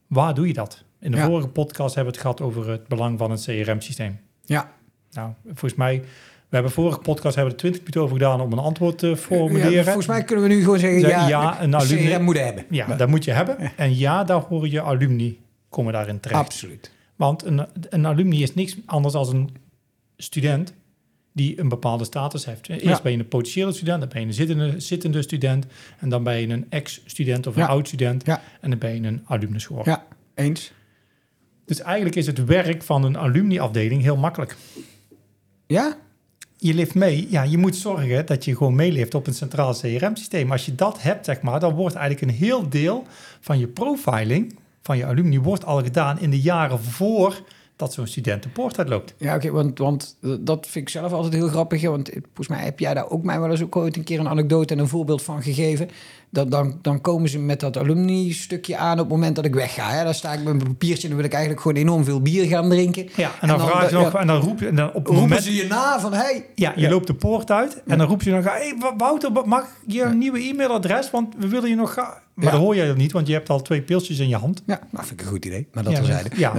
waar 0.07 0.35
doe 0.35 0.47
je 0.47 0.53
dat? 0.53 0.85
In 1.01 1.11
de 1.11 1.17
Ja. 1.17 1.27
vorige 1.27 1.49
podcast 1.49 1.95
hebben 1.95 2.13
we 2.15 2.19
het 2.21 2.27
gehad 2.29 2.41
over 2.51 2.71
het 2.71 2.89
belang 2.89 3.19
van 3.19 3.31
het 3.31 3.43
CRM-systeem. 3.45 4.19
Ja, 4.45 4.71
Nou, 5.13 5.33
volgens 5.45 5.75
mij, 5.75 6.01
we 6.49 6.55
hebben 6.55 6.73
vorige 6.73 6.99
podcast 6.99 7.35
hebben 7.35 7.45
we 7.45 7.51
er 7.51 7.71
20 7.71 7.81
minuten 7.81 8.01
over 8.03 8.17
gedaan 8.17 8.41
om 8.41 8.53
een 8.53 8.59
antwoord 8.59 8.99
te 8.99 9.17
formuleren. 9.17 9.71
Ja, 9.73 9.83
volgens 9.85 10.07
mij 10.07 10.25
kunnen 10.25 10.49
we 10.49 10.55
nu 10.55 10.63
gewoon 10.63 10.79
zeggen, 10.79 11.01
Zeg, 11.01 11.11
ja, 11.11 11.29
ja, 11.29 11.63
een 11.63 11.75
alumni- 11.75 12.11
CRM 12.11 12.23
moeten 12.23 12.45
hebben. 12.45 12.65
Ja, 12.71 12.95
dat 12.97 13.09
moet 13.09 13.25
je 13.25 13.31
hebben. 13.33 13.77
En 13.77 13.97
ja, 13.99 14.25
daar 14.25 14.41
horen 14.41 14.71
je 14.71 14.81
alumni 14.83 15.41
komen 15.69 15.93
daarin 15.93 16.21
terecht. 16.21 16.41
Absoluut. 16.41 16.93
Want 17.19 17.45
een, 17.45 17.67
een 17.91 18.07
alumni 18.07 18.43
is 18.43 18.55
niks 18.55 18.77
anders 18.87 19.15
dan 19.15 19.35
een 19.35 19.51
student 20.17 20.73
die 21.33 21.61
een 21.61 21.69
bepaalde 21.69 22.05
status 22.05 22.45
heeft. 22.45 22.69
Eerst 22.69 22.85
Ja. 22.85 23.01
ben 23.03 23.13
je 23.13 23.19
een 23.19 23.29
potentiële 23.29 23.73
student, 23.73 24.01
dan 24.01 24.09
ben 24.09 24.21
je 24.21 24.27
een 24.27 24.33
zittende, 24.35 24.81
zittende 24.81 25.23
student... 25.23 25.67
en 25.99 26.09
dan 26.09 26.23
ben 26.23 26.41
je 26.41 26.49
een 26.49 26.67
ex-student 26.71 27.47
of 27.47 27.55
een 27.57 27.63
Ja. 27.63 27.69
oud-student... 27.69 28.27
Ja. 28.27 28.43
en 28.61 28.71
dan 28.71 28.79
ben 28.79 28.95
je 29.03 29.09
een 29.09 29.23
alumnus 29.27 29.67
geworden. 29.67 29.93
Ja, 29.93 30.07
eens. 30.35 30.73
Dus 31.65 31.81
eigenlijk 31.81 32.17
is 32.17 32.27
het 32.27 32.45
werk 32.45 32.83
van 32.83 33.05
een 33.05 33.19
alumni-afdeling 33.19 34.03
heel 34.03 34.17
makkelijk. 34.17 34.57
Ja? 35.67 35.97
Je 36.57 36.75
leeft 36.75 36.95
mee. 36.95 37.27
Ja, 37.31 37.43
je 37.43 37.59
moet 37.59 37.77
zorgen 37.77 38.27
dat 38.27 38.45
je 38.45 38.57
gewoon 38.57 38.75
meeleeft 38.75 39.15
op 39.15 39.27
een 39.27 39.35
centraal 39.35 39.75
CRM-systeem. 39.75 40.53
Als 40.53 40.67
je 40.67 40.75
dat 40.75 41.03
hebt, 41.03 41.25
zeg 41.25 41.41
maar, 41.41 41.61
dan 41.61 41.75
wordt 41.75 41.95
eigenlijk 41.95 42.33
een 42.33 42.39
heel 42.39 42.69
deel 42.69 43.07
van 43.41 43.59
je 43.59 43.67
profiling 43.67 44.59
van 44.89 44.97
je 44.97 45.07
alumni 45.07 45.41
wordt 45.41 45.65
al 45.65 45.83
gedaan 45.83 46.21
in 46.21 46.31
de 46.31 46.41
jaren 46.41 46.81
voor 46.81 47.43
dat 47.77 47.93
zo'n 47.93 48.07
student 48.07 48.43
de 48.43 48.49
poort 48.49 48.79
uitloopt. 48.79 49.15
Ja, 49.19 49.35
oké, 49.35 49.51
want, 49.51 49.79
want 49.79 50.17
dat 50.41 50.67
vind 50.67 50.85
ik 50.85 50.89
zelf 50.89 51.13
altijd 51.13 51.35
heel 51.35 51.49
grappig. 51.49 51.83
Want 51.83 52.11
volgens 52.13 52.49
mij 52.49 52.65
heb 52.65 52.79
jij 52.79 52.95
daar 52.95 53.11
ook 53.11 53.23
mij 53.23 53.41
wel 53.41 53.51
eens 53.51 53.63
ook 53.63 53.77
ooit 53.77 53.97
een 53.97 54.05
keer 54.05 54.21
een 54.21 54.29
anekdote 54.29 54.75
en 54.75 54.81
een 54.81 54.89
voorbeeld 54.89 55.23
van 55.23 55.43
gegeven. 55.43 55.91
Dat 56.31 56.51
dan, 56.51 56.79
dan 56.83 57.01
komen 57.01 57.29
ze 57.29 57.39
met 57.39 57.61
dat 57.61 57.77
alumni-stukje 57.77 58.77
aan 58.77 58.93
op 58.93 58.99
het 58.99 59.09
moment 59.09 59.37
dat 59.37 59.45
ik 59.45 59.55
wegga. 59.55 59.91
Hè. 59.91 60.05
Dan 60.05 60.15
sta 60.15 60.33
ik 60.33 60.39
met 60.45 60.55
mijn 60.55 60.67
papiertje 60.67 61.03
en 61.03 61.09
dan 61.09 61.17
wil 61.17 61.27
ik 61.27 61.33
eigenlijk 61.33 61.63
gewoon 61.63 61.77
enorm 61.77 62.05
veel 62.05 62.21
bier 62.23 62.45
gaan 62.47 62.69
drinken. 62.69 63.09
Ja, 63.17 63.31
en 63.41 63.49
dan, 63.49 63.61
vraag 63.61 63.91
je 63.91 63.97
ja, 63.97 64.03
nog, 64.03 64.15
en 64.15 64.27
dan 64.27 64.41
roep 64.41 64.61
je, 64.61 64.67
en 64.69 64.75
dan 64.75 64.89
op 64.89 64.95
roepen 64.95 65.15
moment, 65.15 65.43
ze 65.43 65.55
je 65.55 65.67
na 65.67 66.01
van, 66.01 66.13
hey, 66.13 66.45
ja, 66.55 66.73
je 66.75 66.81
Ja. 66.81 66.89
loopt 66.91 67.07
de 67.07 67.15
poort 67.15 67.51
uit 67.51 67.83
en 67.87 67.99
dan 67.99 68.07
roep 68.07 68.23
je 68.23 68.31
nog, 68.31 68.45
hey, 68.45 68.75
Wouter, 68.97 69.31
mag 69.45 69.67
je 69.87 70.03
een 70.03 70.19
nieuwe 70.19 70.39
e-mailadres, 70.39 71.11
want 71.11 71.35
we 71.39 71.49
willen 71.49 71.69
je 71.69 71.75
nog 71.77 71.93
gaan. 71.93 72.15
Maar 72.35 72.45
Ja. 72.47 72.51
dan 72.53 72.61
hoor 72.61 72.77
je 72.77 72.87
dat 72.87 72.97
niet, 72.97 73.13
want 73.13 73.27
je 73.27 73.33
hebt 73.33 73.49
al 73.51 73.63
twee 73.63 73.83
pilsjes 73.83 74.19
in 74.19 74.29
je 74.29 74.37
hand. 74.37 74.63
Ja, 74.67 74.81
nou 74.91 75.07
vind 75.07 75.21
ik 75.21 75.27
een 75.27 75.33
goed 75.33 75.45
idee. 75.45 75.69
Maar 75.73 75.85
dat 75.85 75.93
ja, 75.93 75.99
terzijde. 75.99 76.29
Ja. 76.37 76.53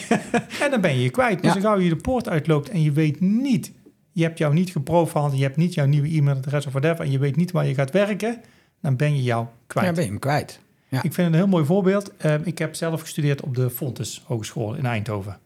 en 0.64 0.70
dan 0.70 0.80
ben 0.80 0.94
je 0.96 1.02
je 1.02 1.10
kwijt. 1.10 1.42
Dus 1.42 1.46
Ja. 1.54 1.60
dan 1.60 1.62
gauw 1.70 1.78
je 1.80 1.88
de 1.88 1.96
poort 1.96 2.28
uitloopt 2.28 2.68
en 2.70 2.82
je 2.82 2.92
weet 2.92 3.20
niet, 3.20 3.72
je 4.12 4.22
hebt 4.22 4.38
jou 4.38 4.54
niet 4.54 4.70
geprofiled, 4.70 5.36
je 5.36 5.42
hebt 5.42 5.56
niet 5.56 5.74
jouw 5.74 5.86
nieuwe 5.86 6.08
e-mailadres 6.08 6.66
of 6.66 6.72
whatever, 6.72 7.04
en 7.04 7.10
je 7.10 7.18
weet 7.18 7.36
niet 7.36 7.50
waar 7.50 7.66
je 7.66 7.74
gaat 7.74 7.90
werken, 7.90 8.40
dan 8.80 8.96
ben 8.96 9.16
je 9.16 9.22
jou 9.22 9.46
kwijt. 9.66 9.86
Ja, 9.86 9.92
ben 9.92 10.02
je 10.04 10.10
hem 10.10 10.18
kwijt. 10.18 10.60
Ja. 10.88 10.96
Ik 11.02 11.12
vind 11.12 11.16
het 11.16 11.26
een 11.26 11.34
heel 11.34 11.46
mooi 11.46 11.64
voorbeeld. 11.64 12.16
Ehm, 12.16 12.40
ik 12.44 12.58
heb 12.58 12.74
zelf 12.74 13.00
gestudeerd 13.00 13.40
op 13.40 13.54
de 13.54 13.70
Fontes 13.70 14.22
Hogeschool 14.26 14.74
in 14.74 14.86
Eindhoven. 14.86 15.38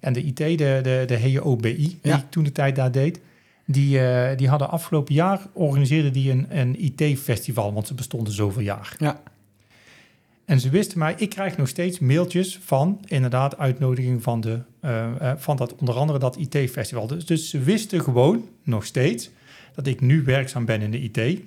En 0.00 0.12
de 0.12 0.22
IT, 0.22 0.36
de, 0.36 0.54
de, 0.82 1.04
de 1.06 1.38
HOBI, 1.38 1.74
die 1.74 1.98
Ja. 2.02 2.26
toen 2.28 2.44
de 2.44 2.52
tijd 2.52 2.76
daar 2.76 2.92
deed, 2.92 3.20
die, 3.64 4.00
eh, 4.00 4.36
die 4.36 4.48
hadden 4.48 4.70
afgelopen 4.70 5.14
jaar 5.14 5.40
organiseerden 5.52 6.12
die 6.12 6.30
een, 6.30 6.46
een 6.48 6.84
IT-festival, 6.84 7.72
want 7.72 7.86
ze 7.86 7.94
bestonden 7.94 8.32
zoveel 8.32 8.62
jaar. 8.62 8.96
Ja. 8.98 9.22
En 10.44 10.60
ze 10.60 10.68
wisten 10.68 10.98
mij, 10.98 11.14
ik 11.16 11.30
krijg 11.30 11.56
nog 11.56 11.68
steeds 11.68 11.98
mailtjes 11.98 12.58
van 12.64 13.00
inderdaad 13.06 13.58
uitnodiging 13.58 14.22
van, 14.22 14.40
de, 14.40 14.58
eh, 14.80 15.30
eh, 15.30 15.38
van 15.38 15.56
dat, 15.56 15.74
onder 15.74 15.94
andere 15.94 16.18
dat 16.18 16.36
IT-festival. 16.36 17.06
Dus, 17.06 17.26
dus 17.26 17.50
ze 17.50 17.58
wisten 17.58 18.00
gewoon 18.00 18.48
nog 18.62 18.84
steeds 18.84 19.30
dat 19.74 19.86
ik 19.86 20.00
nu 20.00 20.22
werkzaam 20.22 20.64
ben 20.64 20.80
in 20.82 20.90
de 20.90 21.00
IT. 21.00 21.40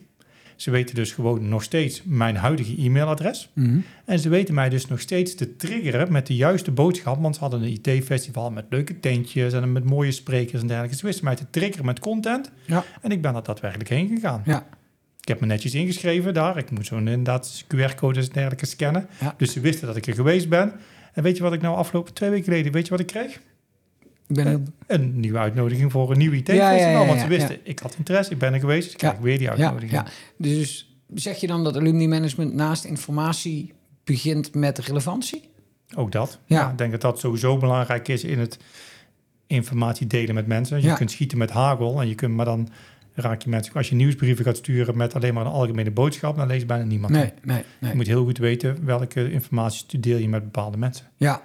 Ze 0.58 0.72
weten 0.72 0.96
dus 0.96 1.12
gewoon 1.12 1.50
nog 1.50 1.64
steeds 1.64 2.02
mijn 2.06 2.36
huidige 2.36 2.82
e-mailadres. 2.82 3.50
Mhm. 3.54 3.80
En 4.06 4.20
ze 4.20 4.30
weten 4.30 4.54
mij 4.54 4.70
dus 4.70 4.88
nog 4.88 5.00
steeds 5.00 5.36
te 5.36 5.56
triggeren 5.56 6.12
met 6.12 6.28
de 6.28 6.36
juiste 6.36 6.72
boodschap. 6.72 7.22
Want 7.22 7.36
ze 7.36 7.42
hadden 7.42 7.62
een 7.62 7.80
IT-festival 7.84 8.52
met 8.52 8.66
leuke 8.70 9.00
tentjes 9.00 9.54
en 9.54 9.72
met 9.72 9.84
mooie 9.84 10.12
sprekers 10.12 10.62
en 10.62 10.68
dergelijke. 10.68 10.98
Ze 10.98 11.06
wisten 11.06 11.26
mij 11.26 11.36
te 11.36 11.50
triggeren 11.50 11.86
met 11.86 12.00
content. 12.00 12.52
Ja. 12.66 12.84
En 13.02 13.12
ik 13.12 13.22
ben 13.22 13.36
er 13.36 13.44
daadwerkelijk 13.44 13.90
heen 13.90 14.08
gegaan. 14.08 14.42
Ja. 14.46 14.68
Ik 15.20 15.28
heb 15.28 15.40
me 15.40 15.46
netjes 15.46 15.74
ingeschreven 15.74 16.34
daar. 16.34 16.58
Ik 16.58 16.72
moet 16.72 16.86
zo'n 16.86 17.08
inderdaad 17.08 17.66
QR-codes 17.76 18.28
en 18.28 18.34
dergelijke 18.34 18.66
scannen. 18.66 19.08
Ja. 19.20 19.34
Dus 19.38 19.54
ze 19.54 19.60
wisten 19.60 19.88
dat 19.88 19.96
ik 19.96 20.08
er 20.08 20.14
geweest 20.14 20.50
ben. 20.50 20.74
En 21.14 21.24
weet 21.24 21.38
je 21.38 21.44
wat 21.44 21.54
ik 21.54 21.62
nou 21.62 21.76
afgelopen 21.76 22.14
twee 22.14 22.30
weken 22.30 22.46
geleden, 22.46 22.72
weet 22.72 22.84
je 22.84 22.90
wat 22.90 23.00
ik 23.00 23.08
kreeg? 23.08 23.40
Ik 24.28 24.36
ben 24.36 24.48
heel... 24.48 24.64
Een 24.88 25.20
nieuwe 25.20 25.38
uitnodiging 25.38 25.92
voor 25.92 26.12
een 26.12 26.18
nieuw 26.18 26.32
IT-festival. 26.32 26.76
Ja, 26.76 26.90
ja, 26.90 27.00
ja, 27.02 27.06
want 27.06 27.20
ze 27.20 27.28
wisten, 27.28 27.58
ik 27.64 27.80
had 27.80 27.96
interesse, 27.98 28.32
ik 28.32 28.38
ben 28.38 28.54
er 28.54 28.60
geweest. 28.60 28.84
Dus 28.84 28.92
ik 28.92 28.98
krijg 28.98 29.18
weer 29.18 29.38
die 29.38 29.50
uitnodiging. 29.50 30.04
Dus 30.38 30.96
zeg 31.14 31.38
je 31.38 31.48
dan 31.48 31.64
dat 31.64 31.76
alumni 31.76 32.08
management 32.08 32.54
naast 32.54 32.84
informatie 32.84 33.74
begint 34.04 34.56
met 34.56 34.80
relevantie? 34.80 35.50
Ook 35.96 36.12
dat. 36.12 36.40
Ja. 36.46 36.72
Ik 36.72 36.78
denk 36.78 36.92
dat 36.92 37.02
dat 37.02 37.20
sowieso 37.20 37.58
belangrijk 37.58 38.08
is 38.08 38.24
in 38.24 38.40
het 38.40 38.58
informatie 39.48 40.08
delen 40.08 40.36
met 40.36 40.48
mensen. 40.48 40.82
Je 40.82 40.94
kunt 40.94 41.12
schieten 41.12 41.38
met 41.38 41.52
hagel 41.52 42.02
en 42.02 42.08
je 42.08 42.16
kunt, 42.16 42.34
maar 42.34 42.46
dan 42.46 42.70
raak 43.14 43.42
je 43.42 43.50
mensen... 43.50 43.74
Als 43.74 43.90
je 43.90 43.96
nieuwsbrieven 43.96 44.46
gaat 44.46 44.58
sturen 44.58 44.98
met 44.98 45.16
alleen 45.16 45.34
maar 45.34 45.46
een 45.46 45.52
algemene 45.52 45.92
boodschap, 45.92 46.38
dan 46.38 46.48
leest 46.48 46.68
bijna 46.68 46.84
niemand. 46.84 47.14
Nee, 47.14 47.32
nee, 47.44 47.64
nee. 47.80 47.90
Je 47.92 47.96
moet 47.96 48.08
heel 48.08 48.24
goed 48.24 48.38
weten 48.38 48.86
welke 48.86 49.32
informatie 49.32 50.00
deel 50.00 50.18
je 50.18 50.30
met 50.30 50.44
bepaalde 50.44 50.78
mensen. 50.78 51.06
Ja, 51.16 51.42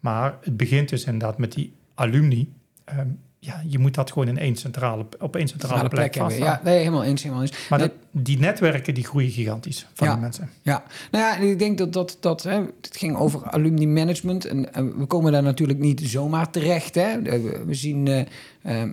Maar 0.00 0.38
het 0.40 0.56
begint 0.56 0.88
dus 0.88 1.04
inderdaad 1.04 1.38
met 1.38 1.52
die 1.52 1.72
alumni. 1.94 2.52
Ehm, 2.84 3.08
ja, 3.44 3.62
je 3.66 3.78
moet 3.78 3.94
dat 3.94 4.12
gewoon 4.12 4.28
in 4.28 4.38
één 4.38 4.56
centrale, 4.56 5.06
op 5.18 5.36
één 5.36 5.48
centrale, 5.48 5.88
plek, 5.88 5.90
plek 5.90 6.14
hebben. 6.14 6.38
Ja, 6.38 6.60
nee, 6.64 6.78
helemaal 6.78 7.04
eens, 7.04 7.22
helemaal 7.22 7.42
eens. 7.42 7.68
Maar 7.68 7.78
Nee, 7.78 7.88
dat, 7.88 8.24
die 8.24 8.38
netwerken 8.38 8.94
die 8.94 9.04
groeien 9.04 9.30
gigantisch 9.30 9.86
van 9.92 10.06
Ja. 10.06 10.12
die 10.12 10.22
mensen. 10.22 10.50
Ja, 10.62 10.82
nou 11.10 11.24
ja, 11.24 11.50
ik 11.50 11.58
denk 11.58 11.78
dat 11.78 11.92
dat, 11.92 12.16
dat 12.20 12.42
hè, 12.42 12.60
het 12.80 12.96
ging 12.96 13.16
over 13.16 13.44
alumni 13.50 13.86
management. 13.86 14.44
En, 14.44 14.74
en 14.74 14.98
we 14.98 15.06
komen 15.06 15.32
daar 15.32 15.42
natuurlijk 15.42 15.78
niet 15.78 16.00
zomaar 16.04 16.50
terecht. 16.50 16.94
Hè. 16.94 17.22
We, 17.22 17.62
we 17.66 17.74
zien, 17.74 18.06
eh, 18.06 18.20
eh, 18.62 18.90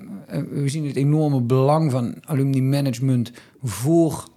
we 0.49 0.69
zien 0.69 0.87
het 0.87 0.95
enorme 0.95 1.41
belang 1.41 1.91
van 1.91 2.15
alumni 2.25 2.61
management 2.61 3.31
voor 3.63 4.27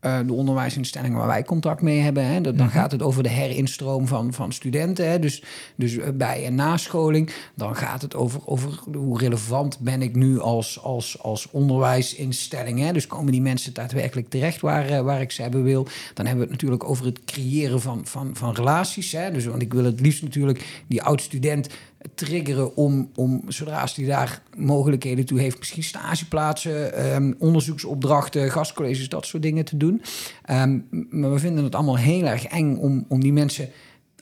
eh, 0.00 0.18
de 0.26 0.32
onderwijsinstellingen 0.32 1.18
waar 1.18 1.26
wij 1.26 1.44
contact 1.44 1.82
mee 1.82 1.98
hebben. 2.00 2.24
Hè. 2.26 2.40
Dat, 2.40 2.56
dan 2.58 2.66
Mhm. 2.66 2.74
gaat 2.76 2.92
het 2.92 3.02
over 3.02 3.22
de 3.22 3.28
herinstroom 3.28 4.06
van, 4.06 4.32
van 4.32 4.52
studenten. 4.52 5.10
Hè. 5.10 5.18
Dus, 5.18 5.42
dus 5.76 5.96
eh, 5.96 6.08
bij- 6.14 6.44
en 6.44 6.54
nascholing. 6.54 7.30
Dan 7.54 7.76
gaat 7.76 8.02
het 8.02 8.14
over, 8.14 8.40
over 8.44 8.70
hoe 8.92 9.18
relevant 9.18 9.78
ben 9.78 10.02
ik 10.02 10.14
nu 10.14 10.40
als, 10.40 10.82
als, 10.82 11.22
als 11.22 11.50
onderwijsinstelling. 11.50 12.78
Hè. 12.80 12.92
Dus 12.92 13.06
komen 13.06 13.32
die 13.32 13.42
mensen 13.42 13.74
daadwerkelijk 13.74 14.28
terecht 14.28 14.60
waar, 14.60 14.88
eh, 14.88 15.00
waar 15.00 15.20
ik 15.20 15.30
ze 15.30 15.42
hebben 15.42 15.62
wil. 15.62 15.82
Dan 16.14 16.26
hebben 16.26 16.34
we 16.34 16.40
het 16.42 16.62
natuurlijk 16.62 16.84
over 16.90 17.04
het 17.06 17.24
creëren 17.24 17.80
van, 17.80 18.00
van, 18.06 18.30
van 18.32 18.54
relaties. 18.54 19.12
Hè. 19.12 19.30
Dus, 19.32 19.46
want 19.46 19.62
ik 19.62 19.72
wil 19.72 19.84
het 19.84 20.00
liefst 20.00 20.22
natuurlijk 20.22 20.82
die 20.86 21.02
oud-student 21.02 21.68
triggeren 22.14 22.76
om, 22.76 23.10
om 23.14 23.42
zodra 23.48 23.80
als 23.80 23.94
die 23.94 24.06
daar 24.06 24.42
mogelijkheden 24.56 25.26
toe 25.26 25.40
heeft, 25.40 25.58
misschien 25.58 25.82
stageplaatsen, 25.82 26.94
ehm, 26.94 27.32
onderzoeksopdrachten, 27.38 28.50
gastcolleges, 28.50 29.08
dat 29.08 29.26
soort 29.26 29.42
dingen 29.42 29.64
te 29.64 29.76
doen. 29.76 30.02
Ehm, 30.44 30.78
maar 31.10 31.32
we 31.32 31.38
vinden 31.38 31.64
het 31.64 31.74
allemaal 31.74 31.98
heel 31.98 32.24
erg 32.24 32.44
eng 32.44 32.76
om, 32.76 33.04
om 33.08 33.20
die 33.20 33.32
mensen 33.32 33.68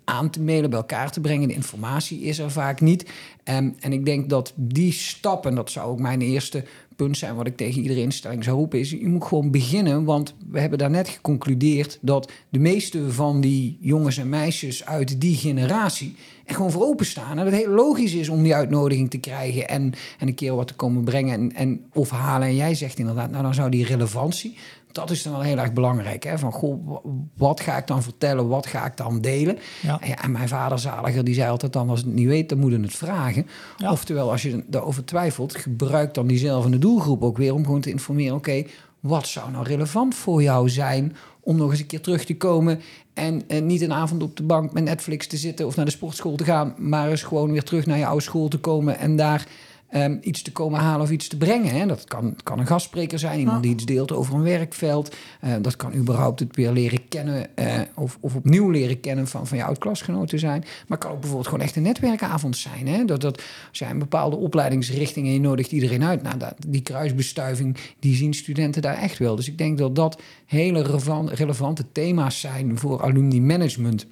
aan 0.05 0.31
te 0.31 0.41
mailen, 0.41 0.71
bij 0.71 0.79
elkaar 0.79 1.11
te 1.11 1.21
brengen. 1.21 1.49
De 1.49 1.55
informatie 1.55 2.21
is 2.21 2.39
er 2.39 2.51
vaak 2.51 2.81
niet. 2.81 3.11
Ehm, 3.45 3.71
en 3.81 3.93
ik 3.93 4.05
denk 4.05 4.29
dat 4.29 4.53
die 4.57 4.93
stap, 4.93 5.47
en 5.47 5.55
dat 5.55 5.71
zou 5.71 5.91
ook 5.91 5.99
mijn 5.99 6.21
eerste 6.21 6.65
punt 6.97 7.17
zijn 7.17 7.35
wat 7.35 7.47
ik 7.47 7.57
tegen 7.57 7.83
iedere 7.83 8.01
instelling 8.01 8.45
zou 8.45 8.57
roepen, 8.57 8.79
is 8.79 8.91
je 8.91 9.09
moet 9.09 9.25
gewoon 9.25 9.51
beginnen. 9.51 10.05
Want 10.05 10.35
we 10.51 10.61
hebben 10.61 10.79
daarnet 10.79 11.09
geconcludeerd 11.09 11.99
dat 12.01 12.33
de 12.49 12.59
meeste 12.59 13.13
van 13.13 13.41
die 13.41 13.79
jongens 13.81 14.19
en 14.19 14.29
meisjes 14.29 14.85
uit 14.85 15.21
die 15.21 15.37
generatie 15.37 16.15
er 16.45 16.55
gewoon 16.55 16.71
voor 16.71 16.83
openstaan. 16.83 17.31
En 17.31 17.37
dat 17.37 17.47
het 17.47 17.55
heel 17.55 17.75
logisch 17.75 18.15
is 18.15 18.29
om 18.29 18.43
die 18.43 18.55
uitnodiging 18.55 19.11
te 19.11 19.19
krijgen 19.19 19.69
en, 19.69 19.93
en 20.19 20.29
een 20.29 20.35
keer 20.35 20.55
wat 20.55 20.67
te 20.67 20.75
komen 20.75 21.05
brengen 21.05 21.33
en, 21.35 21.53
en 21.55 21.85
of 21.93 22.11
halen. 22.11 22.49
En 22.49 22.57
jij 22.57 22.75
zegt 22.75 22.99
inderdaad, 22.99 23.31
nou 23.31 23.43
dan 23.43 23.55
zou 23.55 23.71
die 23.71 23.85
relevantie, 23.85 24.57
dat 24.97 25.11
is 25.11 25.23
dan 25.23 25.33
wel 25.33 25.43
heel 25.43 25.59
erg 25.59 25.73
belangrijk. 25.73 26.25
Hè? 26.25 26.39
Van, 26.39 26.53
goh, 26.53 26.87
wa- 26.87 27.01
wat 27.37 27.61
ga 27.61 27.77
ik 27.77 27.87
dan 27.87 28.03
vertellen? 28.03 28.49
Wat 28.49 28.67
ga 28.67 28.87
ik 28.87 28.97
dan 28.97 29.21
delen? 29.21 29.59
Ja. 29.83 30.01
En, 30.01 30.09
ja, 30.09 30.23
en 30.23 30.31
mijn 30.31 30.49
vader 30.49 30.79
zaliger, 30.79 31.25
die 31.25 31.35
zei 31.35 31.51
altijd 31.51 31.73
dan... 31.73 31.89
als 31.89 32.01
het 32.01 32.15
niet 32.15 32.27
weet, 32.27 32.49
dan 32.49 32.59
moet 32.59 32.73
je 32.73 32.81
het 32.81 32.95
vragen. 32.95 33.47
Ja. 33.77 33.91
Oftewel, 33.91 34.31
als 34.31 34.43
je 34.43 34.65
daarover 34.67 35.05
twijfelt... 35.05 35.57
gebruik 35.57 36.15
dan 36.15 36.27
diezelfde 36.27 36.79
doelgroep 36.79 37.23
ook 37.23 37.37
weer... 37.37 37.55
om 37.55 37.65
gewoon 37.65 37.81
te 37.81 37.91
informeren... 37.91 38.37
oké, 38.37 38.65
wat 39.01 39.27
zou 39.27 39.51
nou 39.51 39.65
relevant 39.65 40.15
voor 40.15 40.43
jou 40.43 40.69
zijn... 40.69 41.17
om 41.41 41.57
nog 41.57 41.71
eens 41.71 41.81
een 41.81 41.87
keer 41.87 42.01
terug 42.01 42.25
te 42.25 42.37
komen... 42.37 42.81
En, 43.15 43.43
en 43.49 43.67
niet 43.67 43.81
een 43.81 43.93
avond 43.93 44.23
op 44.23 44.37
de 44.37 44.43
bank 44.43 44.73
met 44.73 44.85
Netflix 44.85 45.27
te 45.27 45.37
zitten... 45.37 45.67
of 45.67 45.77
naar 45.77 45.85
de 45.85 45.91
sportschool 45.91 46.37
te 46.37 46.45
gaan... 46.45 46.75
maar 46.79 47.11
eens 47.11 47.23
gewoon 47.23 47.53
weer 47.53 47.63
terug 47.63 47.87
naar 47.87 47.99
je 47.99 48.07
oude 48.07 48.23
school 48.23 48.49
te 48.49 48.59
komen... 48.59 48.99
en 48.99 49.17
daar 49.17 49.47
ehm, 49.91 50.17
iets 50.21 50.43
te 50.43 50.53
komen 50.53 50.81
halen 50.81 51.01
of 51.01 51.11
iets 51.11 51.29
te 51.29 51.37
brengen. 51.37 51.75
Hè? 51.75 51.87
Dat 51.87 52.05
kan, 52.05 52.37
kan 52.43 52.59
een 52.59 52.67
gastspreker 52.67 53.19
zijn, 53.19 53.39
iemand 53.39 53.63
die 53.63 53.73
iets 53.73 53.85
deelt 53.85 54.13
over 54.13 54.35
een 54.35 54.43
werkveld. 54.43 55.15
Eh, 55.41 55.55
dat 55.61 55.77
kan 55.77 55.95
überhaupt 55.95 56.41
het 56.41 56.57
weer 56.57 56.73
leren 56.73 57.09
kennen 57.09 57.57
eh, 57.57 57.81
of, 57.95 58.19
of 58.21 58.35
opnieuw 58.35 58.71
leren 58.71 59.01
kennen 59.01 59.27
van, 59.27 59.47
van 59.47 59.59
je 59.59 59.65
oud-klasgenoten 59.65 60.39
zijn. 60.39 60.61
Maar 60.61 60.99
het 60.99 60.99
kan 60.99 61.11
ook 61.11 61.21
bijvoorbeeld 61.21 61.49
gewoon 61.49 61.65
echt 61.65 61.77
een 61.77 61.83
netwerkavond 61.83 62.57
zijn. 62.57 62.89
Hè? 62.89 63.05
Dat, 63.05 63.21
dat 63.21 63.43
als 63.69 63.79
jij 63.79 63.91
een 63.91 63.99
bepaalde 63.99 64.37
opleidingsrichting 64.37 65.27
en 65.27 65.33
je 65.33 65.41
nodigt 65.41 65.73
iedereen 65.73 66.05
uit. 66.05 66.23
Nou, 66.23 66.37
dat, 66.39 66.55
die 66.67 66.83
kruisbestuiving, 66.83 67.77
die 67.99 68.15
zien 68.15 68.35
studenten 68.35 68.83
daar 68.83 68.99
echt 68.99 69.19
wel. 69.19 69.37
Dus 69.37 69.49
ik 69.49 69.59
denk 69.59 69.79
dat 69.79 69.95
dat 69.95 70.21
hele 70.47 70.83
relevan- 70.83 71.29
relevante 71.29 71.85
thema's 71.93 72.41
zijn 72.41 72.79
voor 72.79 73.03
alumni 73.03 73.41
management. 73.41 74.07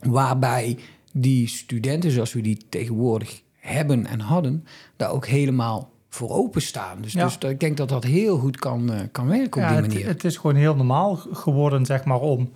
Waarbij 0.00 0.78
die 1.12 1.48
studenten, 1.48 2.10
zoals 2.10 2.32
we 2.32 2.40
die 2.40 2.58
tegenwoordig 2.68 3.41
hebben 3.62 4.06
en 4.06 4.20
hadden, 4.20 4.64
daar 4.96 5.10
ook 5.10 5.26
helemaal 5.26 5.90
voor 6.08 6.30
openstaan. 6.30 7.00
Dus, 7.02 7.12
Ja. 7.12 7.24
dus 7.24 7.38
ik 7.50 7.60
denk 7.60 7.76
dat 7.76 7.88
dat 7.88 8.04
heel 8.04 8.38
goed 8.38 8.56
kan, 8.56 8.92
eh, 8.92 9.00
kan 9.12 9.26
werken 9.26 9.62
op 9.62 9.68
Ja, 9.68 9.74
die 9.74 9.76
het, 9.82 9.88
manier. 9.92 10.06
het 10.06 10.24
is 10.24 10.36
gewoon 10.36 10.56
heel 10.56 10.76
normaal 10.76 11.16
geworden, 11.16 11.86
zeg 11.86 12.04
maar, 12.04 12.20
om 12.20 12.50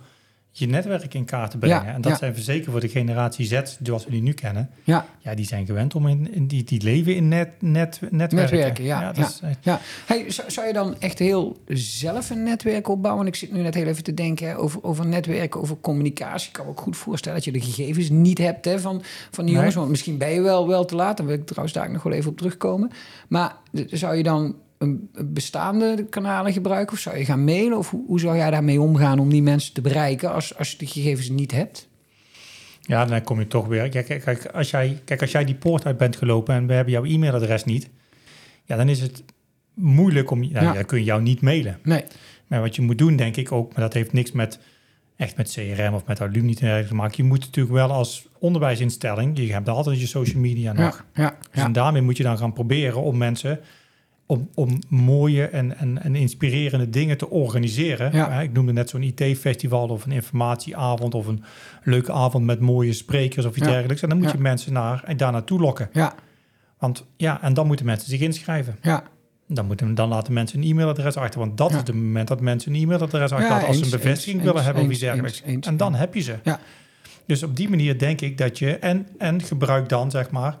je 0.59 0.67
netwerk 0.67 1.13
in 1.13 1.25
kaart 1.25 1.51
te 1.51 1.57
brengen. 1.57 1.85
Ja, 1.85 1.93
en 1.93 2.01
dat 2.01 2.11
ja. 2.11 2.17
zijn 2.17 2.35
zeker 2.35 2.71
voor 2.71 2.79
de 2.79 2.89
generatie 2.89 3.45
Z, 3.45 3.61
zoals 3.83 4.05
we 4.05 4.11
die 4.11 4.21
nu 4.21 4.33
kennen. 4.33 4.69
ja, 4.83 5.05
Ja, 5.19 5.35
die 5.35 5.45
zijn 5.45 5.65
gewend 5.65 5.95
om 5.95 6.07
in, 6.07 6.33
in 6.33 6.47
die, 6.47 6.63
die 6.63 6.83
leven 6.83 7.15
in 7.15 7.27
net, 7.27 7.49
net, 7.59 7.99
netwerken. 8.01 8.35
netwerken, 8.35 8.83
ja. 8.83 9.11
dat 9.11 9.17
ja, 9.17 9.23
is 9.23 9.57
ja. 9.61 9.79
Hey, 10.05 10.31
zou, 10.31 10.51
zou 10.51 10.67
je 10.67 10.73
dan 10.73 10.99
echt 10.99 11.19
heel 11.19 11.57
zelf 11.67 12.29
een 12.29 12.43
netwerk 12.43 12.87
opbouwen? 12.87 13.27
Ik 13.27 13.35
zit 13.35 13.51
nu 13.51 13.61
net 13.61 13.73
heel 13.73 13.85
even 13.87 14.03
te 14.03 14.13
denken 14.13 14.47
hè, 14.47 14.57
over, 14.57 14.83
over 14.83 15.05
netwerken, 15.07 15.61
over 15.61 15.77
communicatie. 15.81 16.47
Ik 16.47 16.53
kan 16.53 16.65
me 16.65 16.71
ook 16.71 16.81
goed 16.81 16.97
voorstellen 16.97 17.37
dat 17.37 17.45
je 17.45 17.51
de 17.59 17.61
gegevens 17.61 18.09
niet 18.09 18.37
hebt 18.37 18.65
hè, 18.65 18.79
van, 18.79 19.01
van 19.31 19.45
die 19.45 19.45
Nee. 19.45 19.53
jongens. 19.53 19.75
Want 19.75 19.89
misschien 19.89 20.17
ben 20.17 20.29
je 20.29 20.41
wel, 20.41 20.67
wel 20.67 20.85
te 20.85 20.95
laat. 20.95 21.17
Dan 21.17 21.25
wil 21.25 21.35
ik 21.35 21.45
trouwens 21.45 21.73
daar 21.73 21.91
nog 21.91 22.03
wel 22.03 22.13
even 22.13 22.31
op 22.31 22.37
terugkomen. 22.37 22.91
Maar 23.27 23.55
zou 23.91 24.15
je 24.15 24.23
dan 24.23 24.55
een 24.77 25.09
bestaande 25.25 26.05
kanalen 26.09 26.53
gebruiken? 26.53 26.93
Of 26.93 26.99
zou 26.99 27.17
je 27.17 27.25
gaan 27.25 27.43
mailen? 27.43 27.77
Of 27.77 27.89
hoe, 27.89 28.03
hoe 28.07 28.19
zou 28.19 28.37
jij 28.37 28.51
daarmee 28.51 28.81
omgaan 28.81 29.19
om 29.19 29.29
die 29.29 29.41
mensen 29.41 29.73
te 29.73 29.81
bereiken 29.81 30.33
als, 30.33 30.57
als 30.57 30.71
je 30.71 30.77
de 30.77 30.85
gegevens 30.85 31.29
niet 31.29 31.51
hebt? 31.51 31.87
Ja, 32.81 33.05
dan 33.05 33.23
kom 33.23 33.39
je 33.39 33.47
toch 33.47 33.67
weer. 33.67 33.89
Kijk, 33.89 34.45
als 34.45 34.69
jij, 34.69 35.01
kijk, 35.05 35.21
als 35.21 35.31
jij 35.31 35.45
die 35.45 35.55
poort 35.55 35.85
uit 35.85 35.97
bent 35.97 36.15
gelopen 36.15 36.55
en 36.55 36.67
we 36.67 36.73
hebben 36.73 36.93
jouw 36.93 37.05
e-mailadres 37.05 37.63
niet, 37.63 37.89
ja, 38.65 38.75
dan 38.75 38.89
is 38.89 39.01
het 39.01 39.23
moeilijk 39.73 40.31
om. 40.31 40.39
Nou, 40.39 40.65
Ja. 40.65 40.73
Dan 40.73 40.85
kun 40.85 40.97
je 40.97 41.03
jou 41.03 41.21
niet 41.21 41.41
mailen. 41.41 41.79
Nee. 41.83 42.03
Maar 42.47 42.61
wat 42.61 42.75
je 42.75 42.81
moet 42.81 42.97
doen, 42.97 43.15
denk 43.15 43.35
ik 43.35 43.51
ook, 43.51 43.73
maar 43.73 43.83
dat 43.83 43.93
heeft 43.93 44.13
niks 44.13 44.31
met 44.31 44.59
echt 45.15 45.37
met 45.37 45.51
CRM 45.51 45.93
of 45.93 46.05
met 46.05 46.21
alumni 46.21 46.53
te 46.53 46.87
maken. 46.91 47.13
Je 47.15 47.23
moet 47.23 47.39
natuurlijk 47.39 47.75
wel 47.75 47.91
als 47.91 48.27
onderwijsinstelling, 48.39 49.37
je 49.37 49.51
hebt 49.53 49.69
altijd 49.69 49.99
je 49.99 50.07
social 50.07 50.41
media 50.41 50.73
nog. 50.73 51.05
Ja, 51.13 51.23
ja, 51.23 51.29
Dus 51.51 51.61
ja. 51.61 51.65
en 51.65 51.71
daarmee 51.71 52.01
moet 52.01 52.17
je 52.17 52.23
dan 52.23 52.37
gaan 52.37 52.53
proberen 52.53 53.01
om 53.01 53.17
mensen 53.17 53.59
om, 54.27 54.49
om 54.53 54.79
mooie 54.89 55.45
en, 55.47 55.77
en, 55.77 56.03
en 56.03 56.15
inspirerende 56.15 56.89
dingen 56.89 57.17
te 57.17 57.29
organiseren. 57.29 58.11
Ja. 58.13 58.41
Ik 58.41 58.53
noemde 58.53 58.73
net 58.73 58.89
zo'n 58.89 59.01
IT-festival 59.03 59.87
of 59.87 60.05
een 60.05 60.11
informatieavond 60.11 61.15
of 61.15 61.27
een 61.27 61.43
leuke 61.83 62.11
avond 62.11 62.45
met 62.45 62.59
mooie 62.59 62.93
sprekers 62.93 63.45
of 63.45 63.55
iets 63.57 63.65
Ja. 63.65 63.71
dergelijks. 63.71 64.01
En 64.01 64.09
dan 64.09 64.17
moet 64.17 64.27
Ja. 64.27 64.33
je 64.33 64.41
mensen 64.41 64.73
naar, 64.73 65.03
en 65.05 65.17
daar 65.17 65.31
naartoe 65.31 65.59
lokken. 65.59 65.89
ja, 65.93 66.15
Want 66.79 67.05
ja, 67.17 67.41
en 67.41 67.53
dan 67.53 67.67
moeten 67.67 67.85
mensen 67.85 68.09
zich 68.09 68.19
inschrijven. 68.19 68.77
ja. 68.81 69.03
Dan, 69.49 69.65
moeten, 69.65 69.95
dan 69.95 70.09
laten 70.09 70.33
mensen 70.33 70.61
een 70.61 70.69
e-mailadres 70.69 71.15
achter. 71.15 71.39
Want 71.39 71.57
dat 71.57 71.71
is 71.71 71.77
het 71.77 71.93
moment 71.93 72.27
dat 72.27 72.41
mensen 72.41 72.73
een 72.73 72.81
e-mailadres 72.81 73.31
achterlaten 73.31 73.67
als 73.67 73.77
ze 73.77 73.83
een 73.83 73.89
bevestiging 73.89 74.35
eens, 74.35 74.43
willen 74.43 74.55
eens, 74.57 74.65
hebben 74.65 74.83
of 74.83 74.89
iets 74.91 74.99
dergelijks. 74.99 75.41
en 75.67 75.77
dan 75.77 75.95
heb 75.95 76.13
je 76.13 76.21
ze. 76.21 76.35
Ja. 76.43 76.59
Dus 77.25 77.43
op 77.43 77.55
die 77.55 77.69
manier 77.69 77.97
denk 77.99 78.21
ik 78.21 78.37
dat 78.37 78.59
je... 78.59 78.77
En, 78.77 79.07
en 79.17 79.41
gebruik 79.41 79.89
dan, 79.89 80.11
zeg 80.11 80.29
maar... 80.31 80.57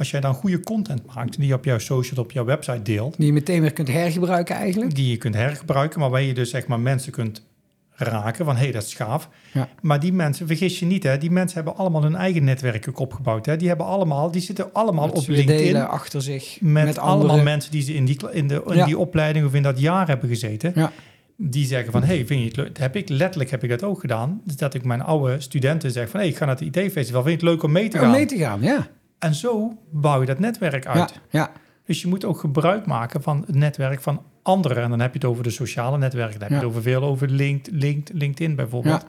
Als 0.00 0.10
jij 0.10 0.20
dan 0.20 0.34
goede 0.34 0.60
content 0.60 1.14
maakt... 1.14 1.38
die 1.38 1.46
je 1.46 1.54
op 1.54 1.64
jouw 1.64 1.78
social, 1.78 2.24
op 2.24 2.32
jouw 2.32 2.44
website 2.44 2.82
deelt... 2.82 3.16
Die 3.16 3.26
je 3.26 3.32
meteen 3.32 3.60
weer 3.60 3.72
kunt 3.72 3.88
hergebruiken 3.88 4.54
eigenlijk. 4.54 4.94
die 4.94 5.10
je 5.10 5.16
kunt 5.16 5.34
hergebruiken... 5.34 6.00
maar 6.00 6.10
waar 6.10 6.22
je 6.22 6.34
dus 6.34 6.50
zeg 6.50 6.66
maar 6.66 6.80
mensen 6.80 7.12
kunt 7.12 7.46
raken... 7.90 8.44
van 8.44 8.56
hé, 8.56 8.62
hey, 8.62 8.72
dat 8.72 8.82
is 8.82 8.94
gaaf. 8.94 9.28
Ja. 9.52 9.68
Maar 9.80 10.00
die 10.00 10.12
mensen, 10.12 10.46
vergis 10.46 10.78
je 10.78 10.86
niet... 10.86 11.02
hè, 11.02 11.18
die 11.18 11.30
mensen 11.30 11.56
hebben 11.56 11.76
allemaal 11.76 12.02
hun 12.02 12.14
eigen 12.14 12.44
netwerk 12.44 12.88
ook 12.88 12.98
opgebouwd. 12.98 13.46
Hè. 13.46 13.56
Die 13.56 13.68
hebben 13.68 13.86
allemaal... 13.86 14.30
Die 14.30 14.40
zitten 14.40 14.72
allemaal 14.72 15.08
op 15.08 15.26
LinkedIn... 15.26 15.76
achter 15.76 16.22
zich 16.22 16.58
met, 16.60 16.84
met, 16.84 16.98
allemaal 16.98 17.20
andere 17.22 17.42
mensen 17.42 17.70
die 17.70 17.82
ze 17.82 17.94
in 17.94 18.04
die, 18.04 18.18
in, 18.30 18.48
de, 18.48 18.62
in 18.66 18.76
Ja. 18.76 18.84
die 18.84 18.98
opleiding 18.98 19.46
of 19.46 19.54
in 19.54 19.62
dat 19.62 19.80
jaar 19.80 20.08
hebben 20.08 20.28
gezeten. 20.28 20.72
Ja. 20.74 20.92
Die 21.36 21.66
zeggen 21.66 21.92
van, 21.92 22.02
hey, 22.02 22.26
vind 22.26 22.40
je 22.40 22.46
het 22.46 22.56
leuk? 22.56 22.78
Heb 22.78 22.96
ik, 22.96 23.08
letterlijk 23.08 23.50
heb 23.50 23.62
ik 23.62 23.70
dat 23.70 23.82
ook 23.82 24.00
gedaan. 24.00 24.40
Dus 24.44 24.56
dat 24.56 24.74
ik 24.74 24.84
mijn 24.84 25.02
oude 25.02 25.40
studenten 25.40 25.90
zeg 25.90 26.08
van, 26.08 26.20
hey, 26.20 26.28
ik 26.28 26.36
ga 26.36 26.44
naar 26.44 26.56
het 26.58 26.76
IT-festival. 26.76 27.22
Vind 27.22 27.40
je 27.40 27.46
het 27.46 27.54
leuk 27.54 27.62
om 27.62 27.72
mee 27.72 27.88
te 27.88 27.96
om 27.96 28.02
gaan? 28.02 28.12
mee 28.12 28.26
te 28.26 28.36
gaan. 28.36 28.62
Ja, 28.62 28.88
En 29.20 29.34
zo 29.34 29.76
bouw 29.90 30.20
je 30.20 30.26
dat 30.26 30.38
netwerk 30.38 30.86
uit. 30.86 31.10
ja, 31.10 31.40
ja. 31.40 31.50
Dus 31.84 32.00
je 32.00 32.08
moet 32.08 32.24
ook 32.24 32.38
gebruik 32.38 32.86
maken 32.86 33.22
van 33.22 33.44
het 33.46 33.54
netwerk 33.54 34.00
van 34.00 34.22
anderen. 34.42 34.82
En 34.82 34.90
dan 34.90 35.00
heb 35.00 35.12
je 35.12 35.18
het 35.18 35.28
over 35.28 35.42
de 35.42 35.50
sociale 35.50 35.98
netwerken. 35.98 36.32
Dan 36.38 36.40
heb 36.40 36.48
je 36.50 36.54
Ja. 36.54 36.60
het 36.60 36.70
over 36.70 36.82
veel 36.82 37.02
over 37.02 37.28
Linked, 37.28 37.68
Linked, 37.74 38.10
LinkedIn 38.14 38.54
bijvoorbeeld. 38.56 39.06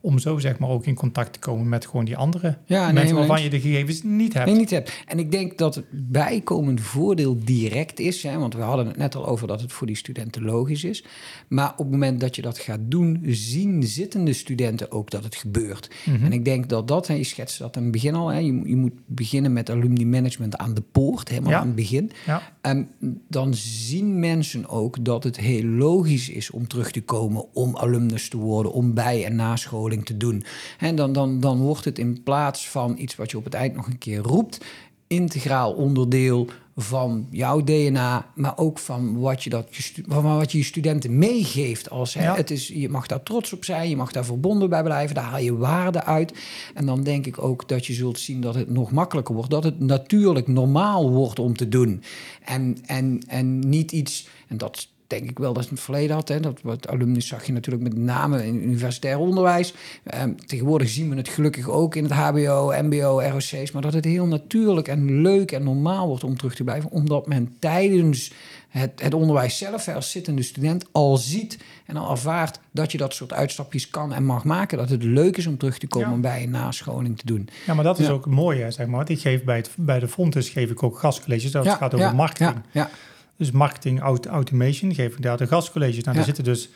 Om 0.00 0.18
zo 0.18 0.38
zeg 0.38 0.58
maar 0.58 0.68
ook 0.68 0.86
in 0.86 0.94
contact 0.94 1.32
te 1.32 1.38
komen 1.38 1.68
met 1.68 1.86
gewoon 1.86 2.04
die 2.04 2.16
andere 2.16 2.58
ja 2.66 2.92
mensen 2.92 3.16
waarvan 3.16 3.42
je 3.42 3.50
de 3.50 3.60
gegevens 3.60 4.02
niet 4.02 4.34
hebt. 4.34 4.46
Nee, 4.46 4.54
niet 4.56 4.70
hebt. 4.70 4.92
En 5.06 5.18
ik 5.18 5.30
denk 5.30 5.58
dat 5.58 5.74
het 5.74 5.84
bijkomend 5.90 6.80
voordeel 6.80 7.36
direct 7.44 8.00
is. 8.00 8.22
Hè, 8.22 8.38
want 8.38 8.54
we 8.54 8.60
hadden 8.62 8.86
het 8.86 8.96
net 8.96 9.14
al 9.14 9.26
over 9.26 9.46
dat 9.48 9.60
het 9.60 9.72
voor 9.72 9.86
die 9.86 9.96
studenten 9.96 10.42
logisch 10.44 10.84
is. 10.84 11.04
Maar 11.48 11.70
op 11.72 11.78
het 11.78 11.90
moment 11.90 12.20
dat 12.20 12.36
je 12.36 12.42
dat 12.42 12.58
gaat 12.58 12.80
doen, 12.82 13.20
zien 13.26 13.82
zittende 13.82 14.32
studenten 14.32 14.90
ook 14.92 15.10
dat 15.10 15.24
het 15.24 15.34
gebeurt. 15.34 15.90
Mhm. 16.04 16.24
En 16.24 16.32
ik 16.32 16.44
denk 16.44 16.68
dat 16.68 16.88
dat, 16.88 17.06
hè, 17.06 17.14
je 17.14 17.24
schetst 17.24 17.58
dat 17.58 17.76
aan 17.76 17.82
het 17.82 17.92
begin 17.92 18.14
al. 18.14 18.28
Hè, 18.28 18.38
je, 18.38 18.52
moet- 18.52 18.68
je 18.68 18.76
moet 18.76 18.92
beginnen 19.06 19.52
met 19.52 19.70
alumni 19.70 20.06
management 20.06 20.56
aan 20.56 20.74
de 20.74 20.82
poort, 20.92 21.28
helemaal 21.28 21.50
Ja. 21.50 21.58
aan 21.58 21.66
het 21.66 21.76
begin. 21.76 22.10
Ja. 22.26 22.42
En 22.60 22.88
dan 23.28 23.54
zien 23.54 24.18
mensen 24.20 24.68
ook 24.68 25.04
dat 25.04 25.24
het 25.24 25.36
heel 25.36 25.64
logisch 25.64 26.28
is 26.28 26.50
om 26.50 26.66
terug 26.66 26.90
te 26.90 27.00
komen, 27.02 27.54
om 27.54 27.76
alumnus 27.76 28.28
te 28.28 28.36
worden, 28.36 28.72
om 28.72 28.94
bij- 28.94 29.24
en 29.24 29.36
nascholing 29.36 29.84
te 29.94 30.16
doen. 30.16 30.44
En 30.78 30.96
dan, 30.96 31.12
dan, 31.12 31.40
dan 31.40 31.58
wordt 31.58 31.84
het 31.84 31.98
in 31.98 32.22
plaats 32.22 32.68
van 32.68 32.94
iets 32.98 33.16
wat 33.16 33.30
je 33.30 33.36
op 33.36 33.44
het 33.44 33.54
eind 33.54 33.74
nog 33.74 33.86
een 33.86 33.98
keer 33.98 34.18
roept, 34.18 34.64
integraal 35.06 35.72
onderdeel 35.72 36.48
van 36.76 37.26
jouw 37.30 37.64
DNA, 37.64 38.26
maar 38.34 38.58
ook 38.58 38.78
van 38.78 39.18
wat 39.20 39.44
je, 39.44 39.50
dat, 39.50 39.66
van 40.08 40.36
wat 40.36 40.52
je 40.52 40.58
je 40.58 40.64
studenten 40.64 41.18
meegeeft. 41.18 41.90
Als, 41.90 42.14
hè, 42.14 42.22
Ja. 42.22 42.34
het 42.36 42.50
is, 42.50 42.68
je 42.68 42.88
mag 42.88 43.06
daar 43.06 43.22
trots 43.22 43.52
op 43.52 43.64
zijn, 43.64 43.88
je 43.88 43.96
mag 43.96 44.12
daar 44.12 44.24
verbonden 44.24 44.70
bij 44.70 44.82
blijven, 44.82 45.14
daar 45.14 45.24
haal 45.24 45.40
je 45.40 45.56
waarde 45.56 46.04
uit. 46.04 46.32
En 46.74 46.86
dan 46.86 47.02
denk 47.02 47.26
ik 47.26 47.42
ook 47.42 47.68
dat 47.68 47.86
je 47.86 47.92
zult 47.92 48.18
zien 48.18 48.40
dat 48.40 48.54
het 48.54 48.70
nog 48.70 48.90
makkelijker 48.90 49.34
wordt, 49.34 49.50
dat 49.50 49.64
het 49.64 49.80
natuurlijk 49.80 50.46
normaal 50.46 51.10
wordt 51.10 51.38
om 51.38 51.56
te 51.56 51.68
doen. 51.68 52.02
En, 52.44 52.78
en, 52.86 53.20
en 53.26 53.58
niet 53.58 53.92
iets, 53.92 54.28
en 54.48 54.56
dat 54.56 54.88
denk 55.06 55.30
ik 55.30 55.38
wel 55.38 55.52
dat 55.52 55.62
het 55.62 55.66
in 55.70 55.74
het 55.76 55.84
verleden 55.84 56.14
had. 56.16 56.28
Hè, 56.28 56.40
dat 56.40 56.60
wat 56.62 56.88
alumnus 56.88 57.26
zag 57.26 57.44
je 57.46 57.52
natuurlijk 57.52 57.84
met 57.84 57.96
name 57.96 58.46
in 58.46 58.62
universitair 58.62 59.18
onderwijs. 59.18 59.74
Ehm, 60.04 60.34
tegenwoordig 60.46 60.88
zien 60.88 61.10
we 61.10 61.16
het 61.16 61.28
gelukkig 61.28 61.68
ook 61.68 61.94
in 61.94 62.02
het 62.04 62.12
HBO, 62.12 62.72
MBO, 62.82 63.20
ROC's. 63.20 63.70
Maar 63.72 63.82
dat 63.82 63.92
het 63.92 64.04
heel 64.04 64.26
natuurlijk 64.26 64.88
en 64.88 65.20
leuk 65.20 65.52
en 65.52 65.62
normaal 65.64 66.06
wordt 66.06 66.24
om 66.24 66.36
terug 66.36 66.54
te 66.54 66.64
blijven. 66.64 66.90
Omdat 66.90 67.26
men 67.26 67.56
tijdens 67.58 68.32
het, 68.68 69.02
het 69.02 69.14
onderwijs 69.14 69.58
zelf 69.58 69.88
als 69.88 70.10
zittende 70.10 70.42
student 70.42 70.84
al 70.92 71.16
ziet 71.16 71.58
en 71.86 71.96
al 71.96 72.10
ervaart 72.10 72.60
dat 72.70 72.92
je 72.92 72.98
dat 72.98 73.14
soort 73.14 73.32
uitstapjes 73.32 73.88
kan 73.90 74.12
en 74.12 74.24
mag 74.24 74.44
maken. 74.44 74.78
Dat 74.78 74.88
het 74.90 75.02
leuk 75.02 75.36
is 75.36 75.46
om 75.46 75.58
terug 75.58 75.78
te 75.78 75.86
komen 75.86 76.10
Ja. 76.14 76.16
bij 76.20 76.42
een 76.42 76.50
nascholing 76.50 77.18
te 77.18 77.26
doen. 77.26 77.48
Ja, 77.66 77.74
maar 77.74 77.84
dat 77.84 77.98
is 77.98 78.06
Ja. 78.06 78.12
ook 78.12 78.24
het 78.24 78.34
mooie, 78.34 78.70
zeg 78.70 78.86
maar. 78.86 79.10
Ik 79.10 79.20
geef 79.20 79.44
bij, 79.44 79.56
het, 79.56 79.70
bij 79.76 79.98
de 79.98 80.08
Fontes 80.08 80.48
geef 80.48 80.70
ik 80.70 80.82
ook 80.82 80.98
gastcolleges. 80.98 81.50
Dat 81.50 81.68
gaat 81.68 81.94
over 81.94 82.06
ja, 82.06 82.12
marketing. 82.12 82.54
Ja, 82.70 82.80
ja, 82.80 82.90
Dus 83.36 83.50
marketing, 83.50 84.00
aut- 84.00 84.26
automation, 84.26 84.94
geef 84.94 85.14
ik 85.16 85.22
daar 85.22 85.36
de 85.36 85.46
gastcolleges. 85.46 86.04
Nou, 86.04 86.12
Ja. 86.12 86.18
er 86.18 86.26
zitten 86.26 86.44
dus 86.44 86.68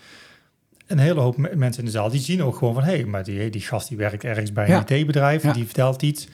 een 0.87 0.99
hele 0.99 1.21
hoop 1.21 1.37
me- 1.37 1.51
mensen 1.57 1.81
in 1.81 1.85
de 1.87 1.95
zaal 1.95 2.11
die 2.11 2.21
zien 2.21 2.43
ook 2.43 2.57
gewoon 2.57 2.75
van... 2.75 2.83
hé, 2.83 2.91
hey, 2.95 3.05
maar 3.05 3.25
die, 3.25 3.51
die 3.51 3.61
gast 3.61 3.89
die 3.89 3.97
werkt 3.97 4.25
ergens 4.25 4.53
bij 4.53 4.65
een 4.65 4.71
Ja. 4.71 4.85
IT-bedrijf, 4.89 5.43
Ja. 5.43 5.53
die 5.53 5.65
vertelt 5.65 6.03
iets. 6.03 6.29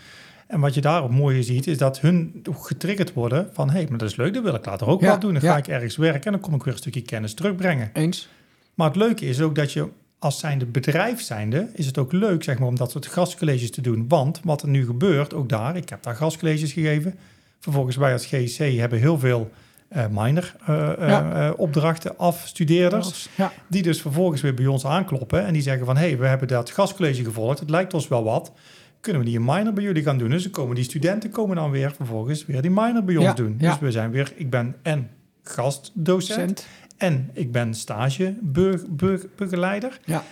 En 0.47 0.61
wat 0.61 0.75
je 0.75 0.81
daarop 0.81 1.11
mooi 1.11 1.43
ziet, 1.43 1.67
is 1.67 1.79
dat 1.79 2.01
hun 2.01 2.43
getriggerd 2.53 3.13
worden 3.13 3.49
van... 3.53 3.71
hé, 3.71 3.77
hey, 3.79 3.87
maar 3.89 3.99
dat 3.99 4.11
is 4.11 4.17
leuk, 4.17 4.35
dat 4.35 4.43
wil 4.43 4.55
ik 4.55 4.67
later 4.67 4.87
ook 4.87 5.01
wel 5.01 5.19
doen. 5.19 5.33
Dan 5.33 5.43
ga 5.43 5.57
ik 5.57 5.69
ergens 5.69 5.97
werken 5.97 6.25
en 6.25 6.33
dan 6.33 6.41
kom 6.41 6.55
ik 6.55 6.63
weer 6.63 6.73
een 6.73 6.79
stukje 6.79 7.03
kennis 7.03 7.35
terugbrengen. 7.35 7.91
eens. 7.93 8.29
Maar 8.75 8.87
het 8.87 8.97
leuke 8.97 9.27
is 9.27 9.41
ook 9.41 9.55
dat 9.55 9.73
je 9.73 9.89
als 10.19 10.39
zijnde 10.39 10.67
bedrijf 10.67 11.21
zijnde... 11.21 11.69
is 11.75 11.87
het 11.87 11.99
ook 11.99 12.13
leuk, 12.13 12.43
zeg 12.45 12.59
maar, 12.59 12.69
om 12.69 12.77
dat 12.77 12.91
soort 12.91 13.07
gastcolleges 13.07 13.71
te 13.71 13.81
doen. 13.81 14.05
Want 14.09 14.41
wat 14.45 14.63
er 14.63 14.69
nu 14.69 14.85
gebeurt, 14.87 15.35
ook 15.35 15.49
daar, 15.49 15.77
ik 15.77 15.89
heb 15.89 16.03
daar 16.03 16.15
gastcolleges 16.15 16.73
gegeven... 16.73 17.15
Vervolgens 17.61 17.97
wij 17.97 18.13
als 18.13 18.27
GEC 18.27 18.77
hebben 18.79 18.99
heel 18.99 19.19
veel 19.19 19.51
eh 19.89 20.05
minor 20.11 20.55
eh, 20.67 20.93
eh, 20.93 21.09
Ja. 21.09 21.51
opdrachten, 21.57 22.19
afstudeerders, 22.19 23.29
Ja, 23.37 23.53
die 23.69 23.83
dus 23.83 24.01
vervolgens 24.01 24.41
weer 24.41 24.55
bij 24.55 24.67
ons 24.67 24.87
aankloppen 24.87 25.45
en 25.47 25.53
die 25.53 25.63
zeggen 25.63 25.87
van 25.87 25.97
hé, 25.97 26.09
hey, 26.09 26.19
we 26.19 26.27
hebben 26.27 26.49
dat 26.49 26.71
gastcollege 26.71 27.25
gevolgd, 27.25 27.59
het 27.59 27.71
lijkt 27.71 27.95
ons 27.95 28.09
wel 28.09 28.25
wat. 28.25 28.53
Kunnen 29.01 29.23
we 29.23 29.29
die 29.29 29.39
een 29.39 29.45
minor 29.45 29.73
bij 29.73 29.85
jullie 29.85 30.03
gaan 30.03 30.19
doen? 30.19 30.31
Dus 30.31 30.51
komen 30.51 30.75
die 30.75 30.85
studenten 30.85 31.31
komen 31.31 31.57
dan 31.57 31.71
weer 31.71 31.93
vervolgens 31.97 32.47
weer 32.47 32.63
die 32.63 32.71
minor 32.71 33.05
bij 33.05 33.17
ons 33.17 33.25
Ja, 33.27 33.33
doen. 33.33 33.55
Dus 33.59 33.79
we 33.79 33.91
zijn 33.91 34.11
weer, 34.11 34.33
ik 34.37 34.51
ben 34.51 34.75
en 34.83 35.11
gastdocent 35.43 36.39
cent. 36.59 36.67
en 36.97 37.31
ik 37.33 37.53
ben 37.53 37.75
stagebegeleider. 37.75 40.01
Ja. 40.05 40.23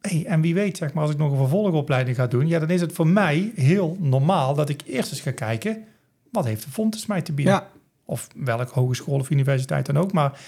Hey, 0.00 0.24
en 0.26 0.40
wie 0.40 0.54
weet, 0.54 0.76
zeg 0.76 0.92
maar, 0.92 1.02
als 1.02 1.12
ik 1.12 1.18
nog 1.18 1.30
een 1.30 1.36
vervolgopleiding 1.36 2.16
ga 2.16 2.26
doen, 2.26 2.46
ja, 2.46 2.58
dan 2.58 2.70
is 2.70 2.80
het 2.80 2.92
voor 2.92 3.06
mij 3.06 3.52
heel 3.54 3.96
normaal 4.00 4.54
dat 4.54 4.68
ik 4.68 4.80
eerst 4.86 5.10
eens 5.10 5.20
ga 5.20 5.30
kijken, 5.30 5.84
wat 6.32 6.44
heeft 6.44 6.64
de 6.64 6.70
Fontes 6.70 7.06
mij 7.06 7.22
te 7.22 7.32
bieden? 7.32 7.54
Ja, 7.54 7.66
of 8.08 8.28
welke 8.34 8.80
hogeschool 8.80 9.18
of 9.18 9.30
universiteit 9.30 9.86
dan 9.86 9.96
ook. 9.98 10.12
Maar 10.12 10.38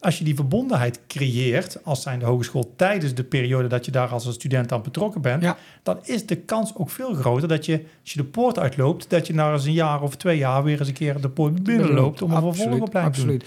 als 0.00 0.18
je 0.18 0.24
die 0.24 0.34
verbondenheid 0.34 1.00
creëert, 1.06 1.84
als 1.84 2.02
zijn 2.02 2.18
de 2.18 2.24
hogeschool 2.24 2.72
tijdens 2.76 3.14
de 3.14 3.24
periode 3.24 3.68
dat 3.68 3.84
je 3.84 3.90
daar 3.90 4.08
als 4.08 4.26
een 4.26 4.32
student 4.32 4.72
aan 4.72 4.82
betrokken 4.82 5.20
bent, 5.20 5.42
Ja. 5.42 5.56
dan 5.82 5.98
is 6.02 6.26
de 6.26 6.36
kans 6.36 6.74
ook 6.76 6.90
veel 6.90 7.14
groter 7.14 7.48
dat 7.48 7.66
je, 7.66 7.72
als 8.02 8.12
je 8.12 8.18
de 8.22 8.24
poort 8.28 8.58
uitloopt, 8.58 9.10
dat 9.10 9.26
je 9.26 9.34
na 9.34 9.52
eens 9.52 9.64
een 9.64 9.72
jaar 9.72 10.02
of 10.02 10.16
twee 10.16 10.38
jaar 10.38 10.62
weer 10.64 10.78
eens 10.78 10.88
een 10.88 10.94
keer 10.94 11.20
de 11.20 11.28
poort 11.30 11.62
binnenloopt 11.62 12.22
om 12.22 12.32
een 12.32 12.54
vervolgopleiding 12.54 13.14
te 13.16 13.24
doen. 13.24 13.34
Absoluut. 13.34 13.44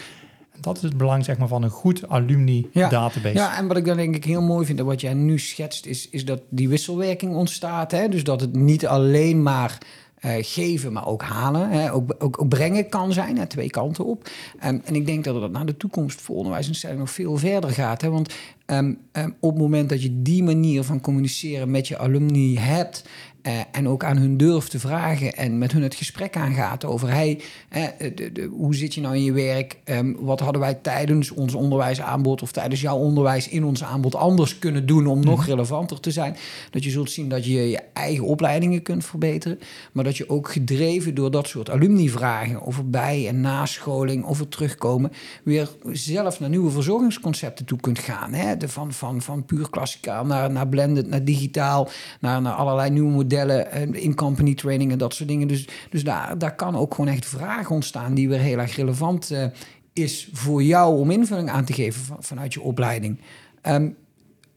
En 0.51 0.61
dat 0.61 0.75
is 0.75 0.81
het 0.83 0.97
belang 0.97 1.25
zeg 1.25 1.37
maar, 1.37 1.47
van 1.47 1.63
een 1.63 1.69
goed 1.69 2.07
alumni 2.09 2.67
Ja. 2.71 2.89
database. 2.89 3.35
Ja, 3.35 3.57
en 3.57 3.67
wat 3.67 3.77
ik 3.77 3.85
dan 3.85 3.97
denk 3.97 4.15
ik 4.15 4.23
heel 4.25 4.41
mooi 4.41 4.65
vind 4.65 4.79
en 4.79 4.85
wat 4.85 5.01
jij 5.01 5.13
nu 5.13 5.39
schetst, 5.39 5.85
is, 5.85 6.09
is 6.09 6.25
dat 6.25 6.41
die 6.49 6.69
wisselwerking 6.69 7.35
ontstaat. 7.35 7.91
Hè? 7.91 8.09
Dus 8.09 8.23
dat 8.23 8.41
het 8.41 8.55
niet 8.55 8.87
alleen 8.87 9.43
maar 9.43 9.77
geven, 10.23 10.93
maar 10.93 11.07
ook 11.07 11.21
halen, 11.21 11.69
hè? 11.69 11.93
Ook, 11.93 12.15
ook, 12.19 12.41
ook 12.41 12.49
brengen 12.49 12.89
kan 12.89 13.13
zijn, 13.13 13.37
hè? 13.37 13.45
twee 13.45 13.69
kanten 13.69 14.05
op. 14.05 14.29
Ehm, 14.59 14.77
en 14.83 14.95
ik 14.95 15.05
denk 15.05 15.23
dat 15.23 15.41
het 15.41 15.51
naar 15.51 15.65
de 15.65 15.77
toekomst 15.77 16.21
voor 16.21 16.35
onderwijsinstellingen 16.35 17.03
nog 17.03 17.11
veel 17.11 17.37
verder 17.37 17.69
gaat. 17.69 18.01
Hè? 18.01 18.09
Want 18.09 18.33
ehm, 18.65 18.93
ehm, 19.11 19.29
op 19.39 19.51
het 19.51 19.61
moment 19.61 19.89
dat 19.89 20.03
je 20.03 20.21
die 20.21 20.43
manier 20.43 20.83
van 20.83 21.01
communiceren 21.01 21.71
met 21.71 21.87
je 21.87 21.97
alumni 21.97 22.57
hebt. 22.57 23.03
Eh, 23.43 23.59
en 23.71 23.87
ook 23.87 24.03
aan 24.03 24.17
hun 24.17 24.37
durft 24.37 24.71
te 24.71 24.79
vragen 24.79 25.33
en 25.33 25.57
met 25.57 25.71
hun 25.71 25.81
het 25.81 25.95
gesprek 25.95 26.37
aangaat 26.37 26.85
over 26.85 27.09
hey, 27.09 27.41
eh, 27.69 27.83
de, 28.15 28.31
de, 28.31 28.49
hoe 28.51 28.75
zit 28.75 28.93
je 28.93 29.01
nou 29.01 29.15
in 29.15 29.23
je 29.23 29.31
werk? 29.31 29.77
Ehm, 29.83 30.13
wat 30.19 30.39
hadden 30.39 30.61
wij 30.61 30.73
tijdens 30.73 31.31
ons 31.31 31.53
onderwijsaanbod 31.53 32.41
of 32.41 32.51
tijdens 32.51 32.81
jouw 32.81 32.97
onderwijs 32.97 33.49
in 33.49 33.63
ons 33.63 33.83
aanbod 33.83 34.15
anders 34.15 34.59
kunnen 34.59 34.85
doen 34.85 35.07
om 35.07 35.19
nog 35.19 35.45
relevanter 35.45 35.99
te 35.99 36.11
zijn? 36.11 36.35
Dat 36.69 36.83
je 36.83 36.89
zult 36.89 37.11
zien 37.11 37.29
dat 37.29 37.45
je 37.45 37.69
je 37.69 37.79
eigen 37.93 38.23
opleidingen 38.23 38.81
kunt 38.81 39.05
verbeteren, 39.05 39.59
maar 39.91 40.03
dat 40.03 40.17
je 40.17 40.29
ook 40.29 40.51
gedreven 40.51 41.15
door 41.15 41.31
dat 41.31 41.47
soort 41.47 41.69
alumni-vragen 41.69 42.65
over 42.65 42.89
bij- 42.89 43.27
en 43.27 43.41
nascholing, 43.41 44.25
over 44.25 44.47
terugkomen, 44.47 45.11
weer 45.43 45.69
zelf 45.91 46.39
naar 46.39 46.49
nieuwe 46.49 46.71
verzorgingsconcepten 46.71 47.65
toe 47.65 47.79
kunt 47.79 47.99
gaan. 47.99 48.33
Hè? 48.33 48.57
De 48.57 48.69
van, 48.69 48.93
van, 48.93 49.21
van 49.21 49.45
puur 49.45 49.69
klassikaal 49.69 50.25
naar, 50.25 50.51
naar 50.51 50.67
blended, 50.67 51.07
naar 51.07 51.23
digitaal, 51.23 51.89
naar, 52.19 52.41
naar 52.41 52.53
allerlei 52.53 52.89
nieuwe 52.89 53.11
modellen, 53.11 53.31
eh, 53.37 54.03
in-company 54.03 54.53
training 54.53 54.91
en 54.91 54.97
dat 54.97 55.13
soort 55.13 55.29
dingen. 55.29 55.47
Dus, 55.47 55.67
dus 55.89 56.03
daar, 56.03 56.37
daar 56.37 56.55
kan 56.55 56.75
ook 56.75 56.93
gewoon 56.95 57.13
echt 57.13 57.25
vragen 57.25 57.75
ontstaan 57.75 58.13
die 58.13 58.29
weer 58.29 58.39
heel 58.39 58.57
erg 58.57 58.75
relevant 58.75 59.31
eh, 59.31 59.45
is 59.93 60.29
voor 60.33 60.63
jou 60.63 60.99
om 60.99 61.11
invulling 61.11 61.49
aan 61.49 61.65
te 61.65 61.73
geven 61.73 62.01
van- 62.01 62.17
vanuit 62.23 62.53
je 62.53 62.61
opleiding. 62.61 63.19
Ehm, 63.61 63.89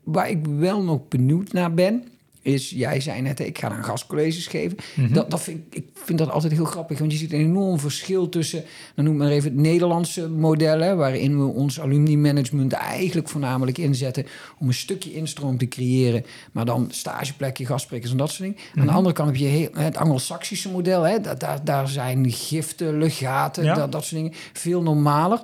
waar 0.05 0.31
ik 0.31 0.47
wel 0.47 0.83
nog 0.83 1.09
benieuwd 1.09 1.53
naar 1.53 1.75
ben, 1.75 2.05
is, 2.47 2.71
jij 2.71 3.01
zei 3.01 3.21
net, 3.21 3.41
ik 3.41 3.59
ga 3.59 3.69
dan 3.69 3.85
gastcolleges 3.85 4.47
geven. 4.47 4.77
dat, 5.13 5.31
dat 5.31 5.41
vind, 5.43 5.59
ik- 5.71 5.75
ik 5.75 5.87
vind 5.95 6.19
dat 6.19 6.31
altijd 6.31 6.53
heel 6.53 6.65
grappig, 6.65 6.99
want 6.99 7.13
je 7.13 7.19
ziet 7.19 7.33
een 7.33 7.41
enorm 7.41 7.79
verschil 7.79 8.29
tussen, 8.29 8.65
dan 8.95 9.05
noem 9.05 9.17
maar 9.17 9.31
even 9.31 9.51
het 9.51 9.61
Nederlandse 9.61 10.29
model, 10.29 10.81
hè, 10.81 10.95
waarin 10.95 11.39
we 11.39 11.45
ons 11.53 11.81
alumni 11.81 12.17
management 12.17 12.73
eigenlijk 12.73 13.29
voornamelijk 13.29 13.79
inzetten 13.79 14.27
om 14.59 14.67
een 14.69 14.75
stukje 14.75 15.13
instroom 15.15 15.59
te 15.59 15.69
creëren, 15.69 16.25
maar 16.53 16.65
dan 16.65 16.87
stageplekken, 16.91 17.67
gastsprekers 17.67 18.11
en 18.11 18.17
dat 18.17 18.31
soort 18.31 18.41
dingen. 18.43 18.57
Aan 18.75 18.87
de 18.87 18.93
andere 18.93 19.15
kant 19.15 19.29
heb 19.29 19.39
je 19.39 19.45
heel, 19.47 19.69
het 19.73 19.97
Anglo-Saxische 19.97 20.71
model, 20.71 21.03
hè, 21.03 21.21
daar, 21.21 21.39
daar, 21.39 21.65
daar 21.65 21.89
zijn 21.89 22.31
giften, 22.33 22.99
legaten, 22.99 23.65
Ja. 23.65 23.75
dat, 23.75 23.93
dat 23.93 24.05
soort 24.05 24.15
dingen, 24.23 24.33
veel 24.53 24.83
normaler. 24.83 25.41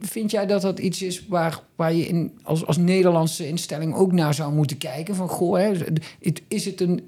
Vind 0.00 0.30
jij 0.30 0.46
dat 0.46 0.62
dat 0.62 0.78
iets 0.78 1.02
is 1.02 1.26
waar, 1.28 1.60
waar 1.76 1.94
je 1.94 2.06
in, 2.06 2.32
als, 2.42 2.66
als 2.66 2.76
Nederlandse 2.76 3.48
instelling 3.48 3.94
ook 3.94 4.12
naar 4.12 4.34
zou 4.34 4.52
moeten 4.52 4.78
kijken? 4.78 5.14
Van 5.14 5.28
goh, 5.28 5.56
hè, 5.56 5.72
is 6.48 6.64
het 6.64 6.80
een- 6.80 7.02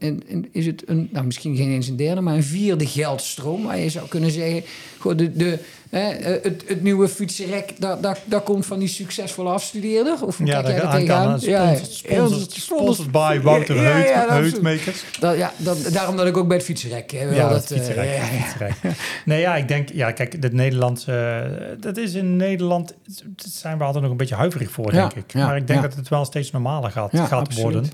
is 0.53 0.67
het 0.67 0.83
een, 0.89 1.09
nou 1.13 1.27
misschien 1.27 1.57
geen 1.57 1.71
eens 1.71 1.89
een 1.89 1.97
derde, 1.97 2.21
maar 2.21 2.35
een 2.35 2.43
vierde 2.45 2.87
geldstroom 2.87 3.63
waar 3.63 3.79
je 3.79 3.91
zou 3.91 4.09
kunnen 4.09 4.31
zeggen, 4.31 4.63
goh, 4.99 5.17
de, 5.17 5.33
de, 5.33 5.59
hè, 5.91 6.09
eh, 6.09 6.43
het, 6.43 6.63
het 6.67 6.83
nieuwe 6.83 7.09
fietsenrek, 7.09 7.73
daar, 7.79 8.01
daar, 8.01 8.19
daar 8.25 8.41
komt 8.41 8.67
van 8.67 8.79
die 8.79 8.89
succesvolle 8.89 9.51
afstudeerder? 9.51 10.25
Of 10.27 10.39
Ja, 10.39 10.45
kijk 10.63 10.67
jij 10.67 10.81
er 10.81 10.91
tegenaan? 10.91 11.29
aan 11.29 11.41
sponsored, 11.41 11.93
sponsored, 11.93 12.53
sponsored 12.53 13.11
by 13.13 13.41
Wouter 13.43 13.77
Ja, 13.77 13.83
ja, 13.83 13.89
Heut, 13.95 14.09
ja, 14.09 14.21
dat 14.21 14.31
Heutmakers. 14.31 15.05
Dat, 15.21 15.37
ja, 15.37 15.53
dat, 15.57 15.79
daarom 15.93 16.17
dat 16.17 16.27
ik 16.27 16.37
ook 16.37 16.49
bij 16.49 16.57
het 16.57 16.67
fietsenrek. 16.67 17.11
Hè, 17.11 17.23
Ja, 17.23 17.49
dat, 17.49 17.51
dat 17.51 17.67
fietsenrijk. 17.79 18.09
eh, 18.09 18.59
ja, 18.61 18.67
ja. 18.83 18.91
Nee, 19.25 19.41
ja, 19.41 19.57
ik 19.57 19.69
denk, 19.69 19.89
ja, 19.93 20.11
kijk, 20.13 20.33
het 20.41 20.53
Nederlands, 20.53 21.07
eh, 21.07 21.41
dat 21.81 21.97
is 21.97 22.15
in 22.15 22.37
Nederland, 22.37 22.95
daar 23.07 23.27
zijn 23.37 23.79
we 23.79 23.85
altijd 23.85 24.03
nog 24.03 24.11
een 24.13 24.19
beetje 24.19 24.35
huiverig 24.35 24.71
voor, 24.71 24.93
Ja, 24.95 25.01
denk 25.09 25.15
ik. 25.25 25.33
ja, 25.33 25.47
maar 25.47 25.57
ik 25.57 25.67
denk 25.67 25.83
ja. 25.83 25.87
dat 25.89 25.97
het 25.97 26.09
wel 26.09 26.25
steeds 26.25 26.51
normaler 26.51 26.91
gaat, 26.91 27.13
Ja, 27.13 27.25
gaat 27.27 27.55
worden. 27.55 27.91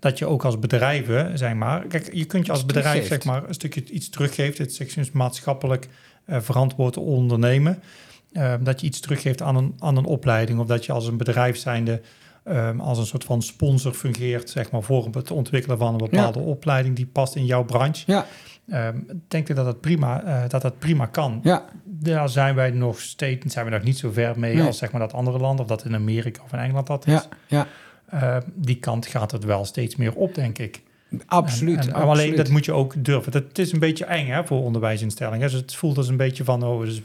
Dat 0.00 0.18
je 0.18 0.26
ook 0.26 0.44
als 0.44 0.58
bedrijven, 0.58 1.38
zeg 1.38 1.54
maar, 1.54 1.86
kijk, 1.86 2.14
je 2.14 2.24
kunt 2.24 2.46
je 2.46 2.52
als 2.52 2.66
bedrijf, 2.66 3.06
zeg 3.06 3.24
maar, 3.24 3.48
een 3.48 3.54
stukje 3.54 3.84
iets 3.84 4.08
teruggeeft. 4.08 4.58
Het 4.58 4.80
is 4.96 5.10
maatschappelijk 5.10 5.88
eh, 6.24 6.40
verantwoord 6.40 6.96
ondernemen. 6.96 7.82
Eh, 8.32 8.54
dat 8.60 8.80
je 8.80 8.86
iets 8.86 9.00
teruggeeft 9.00 9.42
aan 9.42 9.56
een, 9.56 9.74
aan 9.78 9.96
een 9.96 10.04
opleiding, 10.04 10.58
of 10.60 10.66
dat 10.66 10.86
je 10.86 10.92
als 10.92 11.06
een 11.06 11.16
bedrijf 11.16 11.56
zijnde 11.56 12.00
ehm, 12.44 12.80
als 12.80 12.98
een 12.98 13.06
soort 13.06 13.24
van 13.24 13.42
sponsor 13.42 13.92
fungeert, 13.92 14.50
zeg 14.50 14.70
maar, 14.70 14.82
voor 14.82 15.08
het 15.12 15.30
ontwikkelen 15.30 15.78
van 15.78 15.92
een 15.92 15.98
bepaalde 16.10 16.38
opleiding 16.38 16.96
die 16.96 17.06
past 17.06 17.34
in 17.34 17.46
jouw 17.46 17.64
branche. 17.64 18.02
Ja, 18.06 18.26
Ehm, 18.68 18.96
denk 19.28 19.48
ik 19.48 19.56
dat 19.56 19.64
dat 19.64 19.80
prima, 19.80 20.22
eh, 20.22 20.48
dat 20.48 20.62
dat 20.62 20.78
prima 20.78 21.06
kan. 21.06 21.40
ja, 21.42 21.64
Daar 21.84 22.28
zijn 22.28 22.54
wij 22.54 22.70
nog 22.70 23.00
steeds, 23.00 23.52
zijn 23.52 23.64
we 23.64 23.70
nog 23.70 23.82
niet 23.82 23.98
zo 23.98 24.10
ver 24.10 24.38
mee 24.38 24.54
Nee. 24.54 24.66
als 24.66 24.78
zeg 24.78 24.90
maar 24.92 25.00
dat 25.00 25.12
andere 25.12 25.38
landen, 25.38 25.64
of 25.64 25.70
dat 25.70 25.84
in 25.84 25.94
Amerika 25.94 26.42
of 26.44 26.52
in 26.52 26.58
Engeland 26.58 26.86
dat 26.86 27.06
is. 27.06 27.12
ja, 27.12 27.26
ja. 27.46 27.66
Ehm, 28.10 28.40
die 28.54 28.76
kant 28.76 29.06
gaat 29.06 29.30
het 29.30 29.44
wel 29.44 29.64
steeds 29.64 29.96
meer 29.96 30.14
op, 30.14 30.34
denk 30.34 30.58
ik. 30.58 30.82
Absoluut. 31.26 31.76
En, 31.78 31.82
en- 31.82 31.86
maar 31.92 32.00
absoluut. 32.02 32.24
alleen 32.24 32.36
dat 32.36 32.48
moet 32.48 32.64
je 32.64 32.72
ook 32.72 33.04
durven. 33.04 33.32
Dat, 33.32 33.42
het 33.48 33.58
is 33.58 33.72
een 33.72 33.78
beetje 33.78 34.04
eng 34.04 34.26
hè, 34.26 34.44
voor 34.46 34.62
onderwijsinstellingen. 34.62 35.40
Dus 35.50 35.52
het 35.60 35.74
voelt 35.74 35.96
als 35.96 36.08
een 36.08 36.16
beetje 36.16 36.44
van, 36.44 36.62
oh, 36.64 36.80
dus, 36.84 37.00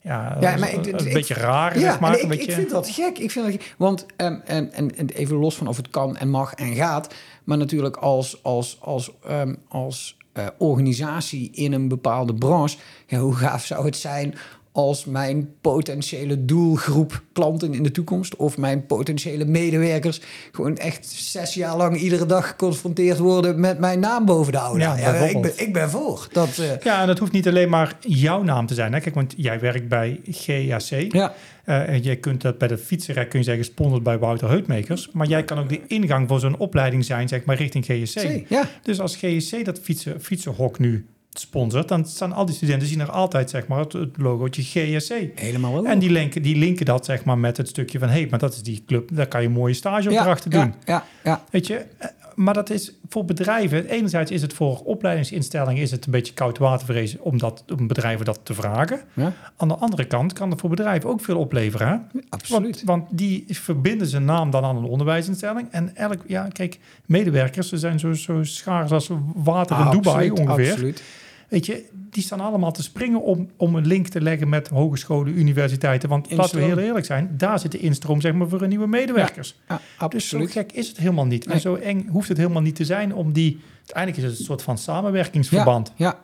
ja, 0.00 0.38
maar 0.40 0.72
ik- 0.72 0.86
een 0.86 1.06
ik- 1.06 1.12
beetje 1.12 1.34
raar, 1.34 1.74
Ja, 1.78 1.80
zeg 1.90 2.00
maar. 2.00 2.12
ik, 2.14 2.22
een 2.22 2.30
ik 2.30 2.38
beetje, 2.38 2.52
vind 2.52 2.70
dat 2.70 2.88
gek. 2.88 3.18
Ik 3.18 3.30
vind 3.30 3.44
dat 3.44 3.54
gek. 3.54 3.74
Want 3.78 4.06
en, 4.16 4.42
en, 4.46 4.72
en 4.72 4.96
en 4.96 5.08
even 5.08 5.36
los 5.36 5.56
van 5.56 5.66
of 5.68 5.76
het 5.76 5.88
kan 5.90 6.16
en 6.16 6.28
mag 6.28 6.54
en 6.54 6.74
gaat, 6.74 7.14
maar 7.44 7.58
natuurlijk 7.58 7.96
als, 7.96 8.42
als, 8.42 8.76
als, 8.80 9.10
ehm, 9.26 9.54
als 9.68 10.16
eh, 10.32 10.46
organisatie 10.58 11.50
in 11.52 11.72
een 11.72 11.88
bepaalde 11.88 12.34
branche, 12.34 12.76
ja, 13.06 13.18
hoe 13.18 13.34
gaaf 13.34 13.64
zou 13.64 13.84
het 13.84 13.96
zijn 13.96 14.34
als 14.72 15.04
mijn 15.04 15.48
potentiële 15.60 16.44
doelgroep 16.44 17.22
klanten 17.32 17.74
in 17.74 17.82
de 17.82 17.90
toekomst 17.90 18.36
of 18.36 18.58
mijn 18.58 18.86
potentiële 18.86 19.44
medewerkers 19.44 20.20
gewoon 20.52 20.76
echt 20.76 21.06
zes 21.06 21.54
jaar 21.54 21.76
lang 21.76 21.96
iedere 21.96 22.26
dag 22.26 22.48
geconfronteerd 22.48 23.18
worden 23.18 23.60
met 23.60 23.78
mijn 23.78 24.00
naam 24.00 24.24
boven 24.24 24.52
de 24.52 24.58
oude. 24.58 24.80
Ja, 24.80 24.96
Ja, 24.96 25.14
ik, 25.14 25.40
ben, 25.40 25.52
ik 25.56 25.72
ben 25.72 25.90
voor. 25.90 26.28
Dat, 26.32 26.58
eh, 26.58 26.78
Ja, 26.82 27.00
en 27.00 27.06
dat 27.06 27.18
hoeft 27.18 27.32
niet 27.32 27.48
alleen 27.48 27.68
maar 27.68 27.96
jouw 28.00 28.42
naam 28.42 28.66
te 28.66 28.74
zijn. 28.74 28.92
Hè? 28.92 29.00
Kijk, 29.00 29.14
want 29.14 29.34
jij 29.36 29.60
werkt 29.60 29.88
bij 29.88 30.20
GAC. 30.30 31.12
ja, 31.12 31.34
Eh, 31.64 31.88
en 31.88 32.02
je 32.02 32.16
kunt 32.16 32.40
dat 32.42 32.58
bij 32.58 32.68
de 32.68 32.78
fietsenrek 32.78 33.28
kun 33.28 33.38
je 33.38 33.44
zeggen 33.44 33.64
sponsord 33.64 34.02
bij 34.02 34.18
Wouter 34.18 34.48
Heutmakers. 34.48 35.08
Maar 35.12 35.26
jij 35.26 35.44
kan 35.44 35.58
ook 35.58 35.68
de 35.68 35.80
ingang 35.86 36.28
voor 36.28 36.40
zo'n 36.40 36.56
opleiding 36.58 37.04
zijn, 37.04 37.28
zeg 37.28 37.44
maar, 37.44 37.56
richting 37.56 37.84
GSC. 37.84 38.44
ja. 38.48 38.68
Dus 38.82 39.00
als 39.00 39.16
GSC 39.16 39.64
dat 39.64 39.80
fietsen, 39.80 40.20
fietsenhok 40.20 40.78
nu 40.78 41.06
sponsort, 41.38 41.88
dan 41.88 42.06
staan 42.06 42.32
al 42.32 42.46
die 42.46 42.54
studenten 42.54 42.88
zien 42.88 43.00
er 43.00 43.10
altijd, 43.10 43.50
zeg 43.50 43.66
maar, 43.66 43.78
het, 43.78 43.92
het 43.92 44.16
logootje 44.16 44.62
GSC. 44.62 45.12
helemaal 45.34 45.76
ook. 45.76 45.86
En 45.86 45.98
die 45.98 46.10
linken, 46.10 46.42
die 46.42 46.56
linken 46.56 46.86
dat, 46.86 47.04
zeg 47.04 47.24
maar, 47.24 47.38
met 47.38 47.56
het 47.56 47.68
stukje 47.68 47.98
van, 47.98 48.08
hé, 48.08 48.14
hey, 48.20 48.26
maar 48.30 48.38
dat 48.38 48.52
is 48.52 48.62
die 48.62 48.82
club, 48.86 49.08
daar 49.12 49.26
kan 49.26 49.42
je 49.42 49.48
mooie 49.48 49.74
stageopdrachten 49.74 50.50
ja, 50.50 50.62
doen. 50.62 50.74
Ja, 50.84 51.04
ja, 51.24 51.44
Weet 51.50 51.66
je, 51.66 51.86
eh, 51.98 52.08
maar 52.34 52.54
dat 52.54 52.70
is 52.70 52.92
voor 53.08 53.24
bedrijven. 53.24 53.86
Enerzijds 53.86 54.30
is 54.30 54.42
het 54.42 54.52
voor 54.52 54.80
opleidingsinstellingen 54.84 55.82
is 55.82 55.90
het 55.90 56.04
een 56.04 56.12
beetje 56.12 56.34
koud 56.34 56.58
watervrees 56.58 57.18
om, 57.18 57.38
dat, 57.38 57.64
om 57.78 57.86
bedrijven 57.86 58.24
dat 58.24 58.40
te 58.42 58.54
vragen. 58.54 59.00
ja, 59.12 59.32
Aan 59.56 59.68
de 59.68 59.74
andere 59.74 60.04
kant 60.04 60.32
kan 60.32 60.50
het 60.50 60.60
voor 60.60 60.70
bedrijven 60.70 61.10
ook 61.10 61.20
veel 61.20 61.38
opleveren. 61.38 61.88
Hè? 61.88 62.20
absoluut. 62.28 62.82
Want, 62.84 63.08
want 63.08 63.18
die 63.18 63.44
verbinden 63.48 64.06
zijn 64.06 64.24
naam 64.24 64.50
dan 64.50 64.64
aan 64.64 64.76
een 64.76 64.84
onderwijsinstelling. 64.84 65.68
En 65.70 65.96
elk, 65.96 66.18
ja, 66.26 66.48
kijk, 66.52 66.78
medewerkers, 67.06 67.68
ze 67.68 67.78
zijn 67.78 67.98
zo, 67.98 68.12
zo 68.12 68.44
schaars 68.44 68.90
als 68.90 69.10
water 69.34 69.78
in 69.78 69.90
Dubai 69.90 70.30
Absoluut, 70.30 70.48
ongeveer. 70.48 70.72
Absoluut. 70.72 71.02
Weet 71.52 71.66
je, 71.66 71.88
die 72.10 72.22
staan 72.22 72.40
allemaal 72.40 72.72
te 72.72 72.82
springen 72.82 73.22
om, 73.22 73.50
om 73.56 73.74
een 73.74 73.86
link 73.86 74.08
te 74.08 74.20
leggen 74.20 74.48
met 74.48 74.68
hogescholen, 74.68 75.38
universiteiten. 75.38 76.08
Want 76.08 76.22
laten 76.30 76.36
we 76.36 76.42
Instroom. 76.42 76.64
heel 76.78 76.86
eerlijk 76.88 77.06
zijn, 77.06 77.34
daar 77.36 77.58
zit 77.58 77.72
de 77.72 77.78
instroom 77.78 78.20
zeg 78.20 78.32
maar, 78.32 78.48
voor 78.48 78.62
een 78.62 78.68
nieuwe 78.68 78.86
medewerkers. 78.86 79.60
Ja, 79.68 79.76
Dus 79.76 79.84
zo 79.98 80.04
absoluut. 80.04 80.50
gek 80.50 80.72
is 80.72 80.88
het 80.88 80.96
helemaal 80.96 81.26
niet. 81.26 81.46
En 81.46 81.60
zo 81.60 81.74
eng 81.74 82.08
hoeft 82.08 82.28
het 82.28 82.36
helemaal 82.36 82.62
niet 82.62 82.76
te 82.76 82.84
zijn 82.84 83.14
om 83.14 83.32
die... 83.32 83.60
Uiteindelijk 83.76 84.16
is 84.24 84.30
het 84.30 84.38
een 84.38 84.44
soort 84.44 84.62
van 84.62 84.78
samenwerkingsverband. 84.78 85.92
Ja, 85.96 86.18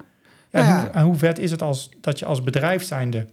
En, 0.51 0.65
Ja. 0.65 0.81
hoe, 0.81 0.89
en 0.91 1.05
hoe 1.05 1.15
vet 1.17 1.39
is 1.39 1.51
het 1.51 1.63
als, 1.63 1.91
dat 2.01 2.19
je 2.19 2.25
als 2.25 2.43
bedrijf 2.43 2.83
zijnde 2.85 3.27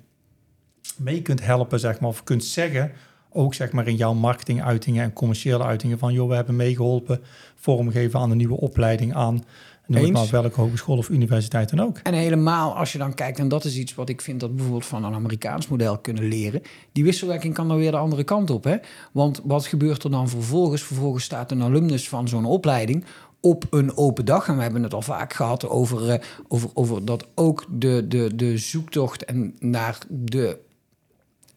mee 0.97 1.21
kunt 1.21 1.45
helpen, 1.45 1.79
zeg 1.79 1.99
maar, 1.99 2.10
of 2.10 2.23
kunt 2.23 2.43
zeggen, 2.43 2.91
ook 3.36 3.54
zeg 3.54 3.71
maar 3.71 3.88
in 3.88 3.95
jouw 3.95 4.13
marketinguitingen 4.13 5.04
en 5.04 5.13
commerciële 5.13 5.63
uitingen, 5.63 6.00
van 6.00 6.13
joh, 6.13 6.30
we 6.30 6.36
hebben 6.36 6.56
meegeholpen 6.56 7.21
vormgeven 7.56 8.19
aan 8.19 8.32
een 8.32 8.38
nieuwe 8.38 8.60
opleiding 8.60 9.13
aan, 9.13 9.43
noem 9.88 10.12
maar 10.12 10.28
welke 10.32 10.62
hogeschool 10.62 10.98
of 10.98 11.10
universiteit 11.10 11.69
dan 11.69 11.82
ook. 11.82 11.98
En 11.98 12.13
helemaal 12.13 12.76
als 12.76 12.91
je 12.91 12.98
dan 12.98 13.13
kijkt, 13.13 13.39
en 13.39 13.48
dat 13.48 13.65
is 13.65 13.78
iets 13.78 13.95
wat 13.95 14.10
ik 14.10 14.21
vind 14.21 14.39
dat 14.39 14.56
bijvoorbeeld 14.56 14.86
van 14.86 15.04
een 15.04 15.13
Amerikaans 15.13 15.67
model 15.67 15.98
kunnen 15.98 16.28
leren. 16.28 16.62
Die 16.91 17.04
wisselwerking 17.04 17.54
kan 17.54 17.67
dan 17.67 17.78
weer 17.78 17.91
de 17.91 17.98
andere 17.98 18.24
kant 18.24 18.50
op. 18.50 18.63
Hè? 18.63 18.76
Want 19.12 19.41
wat 19.43 19.65
gebeurt 19.65 20.04
er 20.04 20.12
dan 20.12 20.30
vervolgens? 20.30 20.84
Vervolgens 20.84 21.24
staat 21.24 21.52
een 21.52 21.63
alumnus 21.63 22.10
van 22.10 22.28
zo'n 22.28 22.45
opleiding 22.45 23.06
op 23.39 23.65
een 23.69 23.98
open 23.98 24.26
dag. 24.26 24.48
En 24.48 24.56
we 24.56 24.62
hebben 24.62 24.84
het 24.84 24.93
al 24.93 25.02
vaak 25.02 25.34
gehad 25.34 25.69
over, 25.69 26.10
eh, 26.10 26.21
over, 26.48 26.69
over 26.74 27.06
dat 27.06 27.28
ook 27.36 27.65
de, 27.69 28.06
de, 28.08 28.36
de 28.36 28.58
zoektocht 28.58 29.26
en 29.26 29.56
naar 29.60 29.98
de 30.10 30.58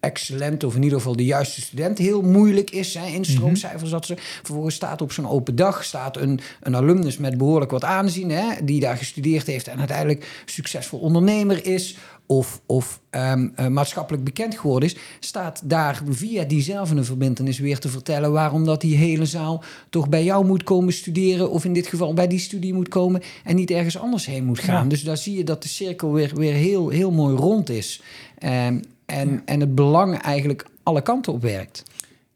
excellente, 0.00 0.66
of 0.66 0.74
in 0.74 0.82
ieder 0.82 0.98
geval 0.98 1.16
de 1.16 1.24
juiste 1.24 1.60
student, 1.60 1.98
heel 1.98 2.22
moeilijk 2.22 2.70
is. 2.70 2.94
Hè, 2.94 3.06
instroomcijfers 3.06 3.90
dat 3.90 4.06
ze. 4.06 4.14
Vervolgens 4.16 4.74
staat 4.74 5.02
op 5.02 5.12
zo'n 5.12 5.28
open 5.28 5.56
dag 5.56 5.84
staat 5.84 6.16
een, 6.16 6.40
een 6.60 6.76
alumnus 6.76 7.16
met 7.16 7.38
behoorlijk 7.38 7.70
wat 7.70 7.84
aanzien, 7.84 8.30
hè, 8.30 8.64
die 8.64 8.80
daar 8.80 8.96
gestudeerd 8.96 9.46
heeft 9.46 9.68
en 9.68 9.78
uiteindelijk 9.78 10.42
succesvol 10.44 10.98
ondernemer 10.98 11.66
is. 11.66 11.96
Of, 12.26 12.60
of 12.66 13.00
ehm, 13.10 13.48
eh, 13.54 13.66
maatschappelijk 13.66 14.24
bekend 14.24 14.58
geworden 14.58 14.88
is, 14.88 14.96
staat 15.20 15.60
daar 15.64 16.02
via 16.08 16.44
diezelfde 16.44 17.04
verbindenis 17.04 17.58
weer 17.58 17.78
te 17.78 17.88
vertellen 17.88 18.32
waarom 18.32 18.64
dat 18.64 18.80
die 18.80 18.96
hele 18.96 19.26
zaal 19.26 19.62
toch 19.90 20.08
bij 20.08 20.24
jou 20.24 20.46
moet 20.46 20.62
komen 20.62 20.92
studeren, 20.92 21.50
of 21.50 21.64
in 21.64 21.72
dit 21.72 21.86
geval 21.86 22.14
bij 22.14 22.26
die 22.26 22.38
studie 22.38 22.74
moet 22.74 22.88
komen 22.88 23.22
en 23.44 23.56
niet 23.56 23.70
ergens 23.70 23.98
anders 23.98 24.26
heen 24.26 24.44
moet 24.44 24.58
gaan. 24.58 24.82
Ja. 24.82 24.88
Dus 24.88 25.02
daar 25.02 25.16
zie 25.16 25.36
je 25.36 25.44
dat 25.44 25.62
de 25.62 25.68
cirkel 25.68 26.12
weer, 26.12 26.32
weer 26.34 26.54
heel, 26.54 26.88
heel 26.88 27.10
mooi 27.10 27.36
rond 27.36 27.70
is. 27.70 28.02
Ehm, 28.38 28.78
en, 29.08 29.42
en 29.44 29.60
het 29.60 29.74
belang 29.74 30.18
eigenlijk 30.18 30.64
alle 30.82 31.02
kanten 31.02 31.32
op 31.32 31.42
werkt. 31.42 31.82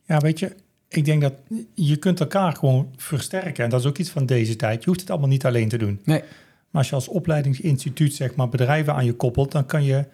Ja, 0.06 0.18
weet 0.18 0.38
je, 0.38 0.52
ik 0.88 1.04
denk 1.04 1.20
dat 1.22 1.32
je 1.74 1.96
kunt 1.96 2.20
elkaar 2.20 2.52
gewoon 2.52 2.88
versterken. 2.96 3.64
En 3.64 3.70
dat 3.70 3.80
is 3.80 3.87
ook 3.87 3.98
iets 3.98 4.11
van 4.11 4.26
deze 4.26 4.56
tijd. 4.56 4.82
Je 4.82 4.88
hoeft 4.88 5.00
het 5.00 5.11
allemaal 5.11 5.28
niet 5.28 5.44
alleen 5.46 5.68
te 5.68 5.76
doen. 5.78 6.00
Nee. 6.04 6.18
Maar 6.70 6.80
als 6.80 6.88
je 6.88 6.94
als 6.94 7.08
opleidingsinstituut 7.08 8.14
zeg 8.14 8.35
maar 8.35 8.48
bedrijven 8.48 8.94
aan 8.94 9.04
je 9.04 9.12
koppelt, 9.12 9.52
dan 9.52 9.66
kan 9.66 9.85
je 9.85 10.04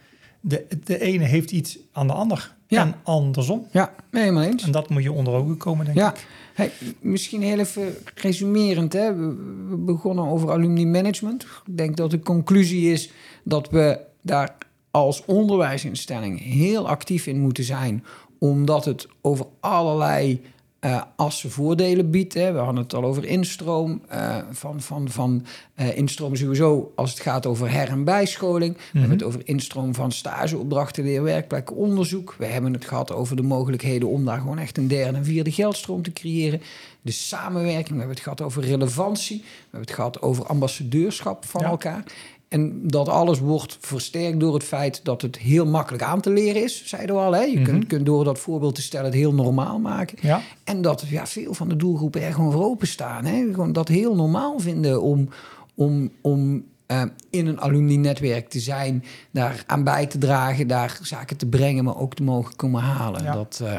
de, 0.41 0.67
de 0.85 1.01
ene 1.01 1.25
heeft 1.25 1.51
iets 1.51 1.79
aan 1.93 2.07
de 2.07 2.13
ander 2.13 2.55
Ja. 2.67 2.83
en 2.87 2.95
andersom. 3.03 3.67
Ja, 3.73 3.95
helemaal 4.11 4.43
eens. 4.43 4.63
En 4.65 4.71
dat 4.73 4.89
moet 4.89 5.03
je 5.03 5.13
onder 5.13 5.35
ogen 5.35 5.57
komen, 5.57 5.85
denk 5.85 5.97
Ja, 5.97 6.11
ik. 6.15 6.27
hey, 6.55 6.71
misschien 7.01 7.43
heel 7.43 7.59
even 7.59 7.95
resumerend. 8.15 8.93
Hè? 8.93 9.15
We, 9.15 9.35
we 9.69 9.77
begonnen 9.77 10.25
over 10.25 10.51
alumni 10.51 10.87
management. 10.87 11.43
Ik 11.43 11.77
denk 11.77 11.97
dat 11.97 12.11
de 12.11 12.21
conclusie 12.21 12.93
is 12.93 13.11
dat 13.45 13.71
we 13.71 14.01
daar 14.23 14.57
als 14.91 15.25
onderwijsinstelling 15.25 16.43
heel 16.43 16.89
actief 16.89 17.27
in 17.27 17.41
moeten 17.41 17.65
zijn, 17.65 18.05
omdat 18.39 18.85
het 18.85 19.07
over 19.21 19.47
allerlei 19.61 20.43
eh 20.79 21.03
assen 21.17 21.51
voordelen 21.51 22.11
biedt. 22.11 22.35
Hè. 22.35 22.53
We 22.53 22.59
hadden 22.59 22.83
het 22.83 22.95
al 22.95 23.05
over 23.05 23.25
instroom, 23.25 24.03
eh, 24.09 24.37
van, 24.51 24.81
van, 24.81 25.09
van 25.09 25.45
eh, 25.75 25.97
instroom 25.97 26.37
sowieso 26.37 26.93
als 26.97 27.11
het 27.11 27.21
gaat 27.21 27.47
over 27.47 27.71
her- 27.71 27.89
en 27.89 28.05
bijscholing. 28.05 28.75
We 28.77 28.99
hebben 28.99 29.11
het 29.19 29.27
over 29.27 29.41
instroom 29.45 29.95
van 29.95 30.13
stageopdrachten, 30.13 31.05
leerwerkplekken, 31.05 31.77
onderzoek. 31.77 32.35
We 32.39 32.47
hebben 32.47 32.73
het 32.73 32.85
gehad 32.85 33.13
over 33.13 33.37
de 33.37 33.43
mogelijkheden 33.43 34.09
om 34.09 34.25
daar 34.25 34.39
gewoon 34.39 34.59
echt 34.59 34.79
een 34.79 34.89
derde 34.89 35.17
en 35.19 35.25
vierde 35.25 35.53
geldstroom 35.53 36.03
te 36.03 36.13
creëren. 36.13 36.61
De 37.03 37.13
samenwerking, 37.13 37.89
we 37.89 37.97
hebben 37.97 38.15
het 38.15 38.23
gehad 38.23 38.41
over 38.41 38.63
relevantie. 38.63 39.39
We 39.39 39.45
hebben 39.61 39.81
het 39.81 39.91
gehad 39.91 40.23
over 40.23 40.47
ambassadeurschap 40.47 41.45
van 41.45 41.61
Ja. 41.61 41.69
elkaar. 41.69 42.05
En 42.49 42.81
dat 42.83 43.09
alles 43.09 43.39
wordt 43.39 43.77
versterkt 43.81 44.41
door 44.41 44.55
het 44.55 44.65
feit 44.65 45.05
dat 45.05 45.23
het 45.23 45.39
heel 45.39 45.67
makkelijk 45.67 46.03
aan 46.03 46.21
te 46.21 46.31
leren 46.31 46.63
is, 46.63 46.87
zeiden 46.87 47.15
we 47.15 47.21
al. 47.21 47.33
Hè? 47.33 47.43
Je 47.43 47.63
kunt, 47.63 47.87
kunt 47.87 48.07
door 48.07 48.25
dat 48.25 48.39
voorbeeld 48.39 48.75
te 48.75 48.83
stellen 48.83 49.07
het 49.07 49.15
heel 49.15 49.35
normaal 49.35 49.79
maken. 49.79 50.19
Ja. 50.21 50.41
En 50.65 50.83
dat 50.83 51.05
ja, 51.09 51.27
veel 51.27 51.55
van 51.55 51.69
de 51.69 51.77
doelgroepen 51.77 52.23
er 52.23 52.33
gewoon 52.33 52.53
voor 52.53 52.65
openstaan. 52.65 53.25
Hè? 53.25 53.49
Gewoon 53.53 53.73
dat 53.73 53.89
heel 53.89 54.15
normaal 54.15 54.59
vinden 54.59 55.03
om, 55.03 55.29
om, 55.75 56.11
om 56.21 56.65
eh, 56.87 57.03
in 57.31 57.47
een 57.47 57.61
alumni-netwerk 57.61 58.49
te 58.49 58.61
zijn, 58.61 59.05
daar 59.31 59.63
aan 59.67 59.85
bij 59.85 60.07
te 60.07 60.19
dragen, 60.19 60.67
daar 60.67 60.99
zaken 61.03 61.37
te 61.37 61.47
brengen, 61.47 61.85
maar 61.85 61.97
ook 61.97 62.15
te 62.15 62.23
mogen 62.23 62.57
komen 62.57 62.83
halen. 62.83 63.23
Ja. 63.23 63.33
Dat, 63.33 63.61
eh, 63.65 63.75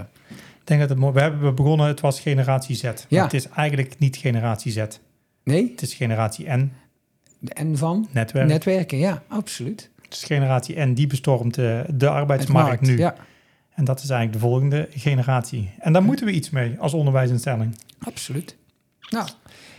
Ik 0.60 0.64
denk 0.64 0.80
dat 0.80 0.90
het 0.90 1.00
mooi. 1.00 1.14
We 1.14 1.20
hebben 1.20 1.56
begonnen, 1.56 1.88
het 1.88 2.00
was 2.00 2.20
generatie 2.20 2.76
Z. 2.76 2.84
Maar. 2.84 3.24
Het 3.24 3.34
is 3.34 3.50
eigenlijk 3.50 4.00
niet 4.00 4.18
generatie 4.18 4.72
Z. 4.72 4.86
nee, 5.44 5.70
Het 5.72 5.82
is 5.82 5.94
generatie 5.94 6.50
N, 6.50 6.72
de 7.40 7.56
N 7.64 7.76
van 7.76 8.08
netwerk. 8.12 8.48
netwerken, 8.48 8.98
ja, 8.98 9.22
absoluut. 9.28 9.90
Het 10.02 10.14
is 10.14 10.24
generatie 10.24 10.80
N, 10.80 10.94
die 10.94 11.08
bestormt 11.08 11.54
de, 11.56 11.84
de 11.94 12.10
arbeidsmarkt 12.10 12.68
markt, 12.70 12.82
nu. 12.82 12.98
Ja, 12.98 13.16
En 13.76 13.84
dat 13.86 13.98
is 14.04 14.10
eigenlijk 14.10 14.42
de 14.42 14.48
volgende 14.48 14.88
generatie. 14.92 15.72
En 15.80 15.94
daar 15.94 16.04
moeten 16.04 16.26
we 16.26 16.32
iets 16.32 16.50
mee 16.50 16.76
als 16.80 16.94
onderwijsinstelling. 16.94 17.76
absoluut. 18.00 18.58
Nou, 19.10 19.28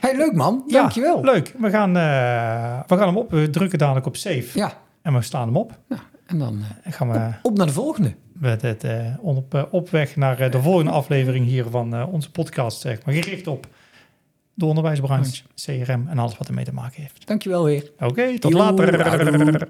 hey, 0.01 0.16
leuk 0.16 0.33
man, 0.35 0.64
dankjewel. 0.68 1.25
Ja, 1.25 1.33
leuk. 1.33 1.55
We 1.59 1.70
gaan, 1.70 1.96
eh, 1.96 2.81
we 2.87 2.96
gaan 2.96 3.07
hem 3.07 3.16
op. 3.16 3.31
We 3.31 3.51
drukken 3.51 3.79
dadelijk 3.79 4.07
op 4.07 4.16
save. 4.16 4.46
Ja, 4.59 4.73
En 5.03 5.14
we 5.14 5.23
slaan 5.23 5.46
hem 5.46 5.57
op. 5.57 5.79
nou, 5.88 6.01
en 6.27 6.38
dan 6.38 6.59
eh, 6.61 6.66
En 6.87 6.92
gaan 6.92 7.11
we 7.11 7.31
op 7.42 7.57
naar 7.57 7.66
de 7.66 7.73
volgende. 7.73 8.14
met 8.33 8.62
het, 8.62 8.85
eh, 8.85 9.07
op, 9.20 9.55
eh, 9.55 9.62
op 9.70 9.90
weg 9.90 10.16
naar 10.16 10.40
eh, 10.40 10.51
de 10.51 10.62
volgende 10.62 10.90
aflevering 10.90 11.46
hier 11.46 11.64
van 11.70 11.94
eh, 11.94 12.12
onze 12.12 12.31
podcast. 12.31 12.81
Zeg 12.81 13.05
maar, 13.05 13.14
gericht 13.14 13.46
op 13.46 13.66
de 14.54 14.64
onderwijsbranche, 14.64 15.42
CRM 15.54 16.08
en 16.08 16.18
alles 16.18 16.38
wat 16.38 16.48
ermee 16.48 16.64
te 16.64 16.72
maken 16.72 17.02
heeft. 17.02 17.26
Dankjewel 17.26 17.64
weer. 17.64 17.90
Oké, 17.98 18.38
tot 18.38 18.52
later. 18.52 19.68